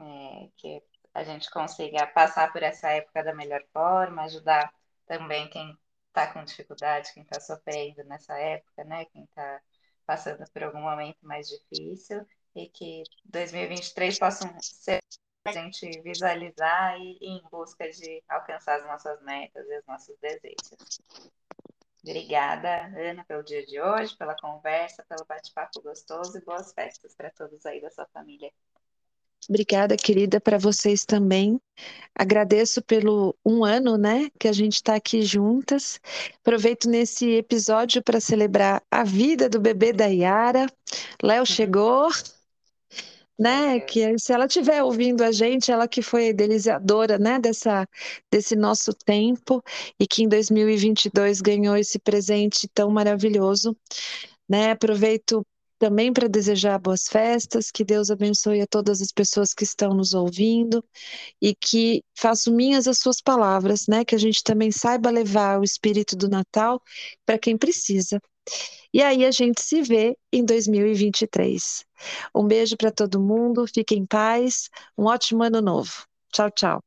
é, 0.00 0.48
que 0.56 0.80
a 1.12 1.24
gente 1.24 1.50
consiga 1.50 2.06
passar 2.06 2.52
por 2.52 2.62
essa 2.62 2.90
época 2.90 3.24
da 3.24 3.34
melhor 3.34 3.64
forma, 3.72 4.22
ajudar 4.22 4.72
também 5.04 5.48
quem 5.50 5.76
está 6.16 6.32
com 6.32 6.42
dificuldade, 6.42 7.12
quem 7.12 7.22
está 7.22 7.38
sofrendo 7.38 8.02
nessa 8.04 8.38
época, 8.38 8.84
né? 8.84 9.04
Quem 9.06 9.24
está 9.24 9.60
passando 10.06 10.42
por 10.50 10.62
algum 10.62 10.80
momento 10.80 11.18
mais 11.20 11.46
difícil 11.46 12.26
e 12.54 12.68
que 12.68 13.02
2023 13.26 14.18
possa 14.18 14.50
ser 14.60 15.02
a 15.44 15.52
gente 15.52 16.00
visualizar 16.00 16.98
e 16.98 17.18
ir 17.20 17.38
em 17.38 17.42
busca 17.50 17.88
de 17.90 18.22
alcançar 18.28 18.80
as 18.80 18.86
nossas 18.86 19.20
metas 19.22 19.66
e 19.68 19.78
os 19.78 19.86
nossos 19.86 20.16
desejos. 20.18 21.00
Obrigada, 22.02 22.86
Ana, 22.96 23.24
pelo 23.24 23.42
dia 23.42 23.66
de 23.66 23.80
hoje, 23.80 24.16
pela 24.16 24.36
conversa, 24.36 25.04
pelo 25.08 25.24
bate-papo 25.26 25.82
gostoso 25.82 26.38
e 26.38 26.40
boas 26.40 26.72
festas 26.72 27.14
para 27.14 27.30
todos 27.30 27.66
aí 27.66 27.80
da 27.80 27.90
sua 27.90 28.06
família. 28.06 28.50
Obrigada, 29.48 29.96
querida, 29.96 30.40
para 30.40 30.58
vocês 30.58 31.04
também. 31.04 31.60
Agradeço 32.14 32.82
pelo 32.82 33.36
um 33.44 33.64
ano, 33.64 33.96
né, 33.96 34.28
que 34.38 34.48
a 34.48 34.52
gente 34.52 34.74
está 34.74 34.96
aqui 34.96 35.22
juntas. 35.22 36.00
Aproveito 36.40 36.88
nesse 36.88 37.30
episódio 37.34 38.02
para 38.02 38.20
celebrar 38.20 38.82
a 38.90 39.04
vida 39.04 39.48
do 39.48 39.60
bebê 39.60 39.92
da 39.92 40.06
Yara. 40.06 40.66
Léo 41.22 41.40
uhum. 41.40 41.46
chegou, 41.46 42.08
né? 43.38 43.78
Que 43.80 44.18
se 44.18 44.32
ela 44.32 44.46
estiver 44.46 44.82
ouvindo 44.82 45.22
a 45.22 45.30
gente, 45.30 45.70
ela 45.70 45.86
que 45.86 46.02
foi 46.02 46.28
idealizadora, 46.28 47.18
né, 47.18 47.38
dessa 47.38 47.86
desse 48.32 48.56
nosso 48.56 48.92
tempo 48.92 49.62
e 50.00 50.06
que 50.06 50.22
em 50.24 50.28
2022 50.28 51.40
ganhou 51.40 51.76
esse 51.76 51.98
presente 51.98 52.68
tão 52.68 52.90
maravilhoso, 52.90 53.76
né? 54.48 54.72
Aproveito 54.72 55.46
também 55.78 56.12
para 56.12 56.28
desejar 56.28 56.78
boas 56.78 57.06
festas, 57.08 57.70
que 57.70 57.84
Deus 57.84 58.10
abençoe 58.10 58.60
a 58.60 58.66
todas 58.66 59.00
as 59.02 59.12
pessoas 59.12 59.52
que 59.52 59.64
estão 59.64 59.90
nos 59.90 60.14
ouvindo 60.14 60.84
e 61.40 61.54
que 61.54 62.02
faço 62.14 62.52
minhas 62.52 62.88
as 62.88 62.98
suas 62.98 63.20
palavras, 63.20 63.86
né? 63.88 64.04
Que 64.04 64.14
a 64.14 64.18
gente 64.18 64.42
também 64.42 64.70
saiba 64.70 65.10
levar 65.10 65.60
o 65.60 65.64
espírito 65.64 66.16
do 66.16 66.28
Natal 66.28 66.80
para 67.24 67.38
quem 67.38 67.56
precisa. 67.56 68.20
E 68.92 69.02
aí 69.02 69.24
a 69.24 69.30
gente 69.30 69.60
se 69.60 69.82
vê 69.82 70.16
em 70.32 70.44
2023. 70.44 71.84
Um 72.34 72.46
beijo 72.46 72.76
para 72.76 72.90
todo 72.90 73.20
mundo, 73.20 73.66
fiquem 73.66 73.98
em 74.00 74.06
paz, 74.06 74.70
um 74.96 75.04
ótimo 75.04 75.42
ano 75.42 75.60
novo. 75.60 76.06
Tchau, 76.32 76.50
tchau. 76.50 76.82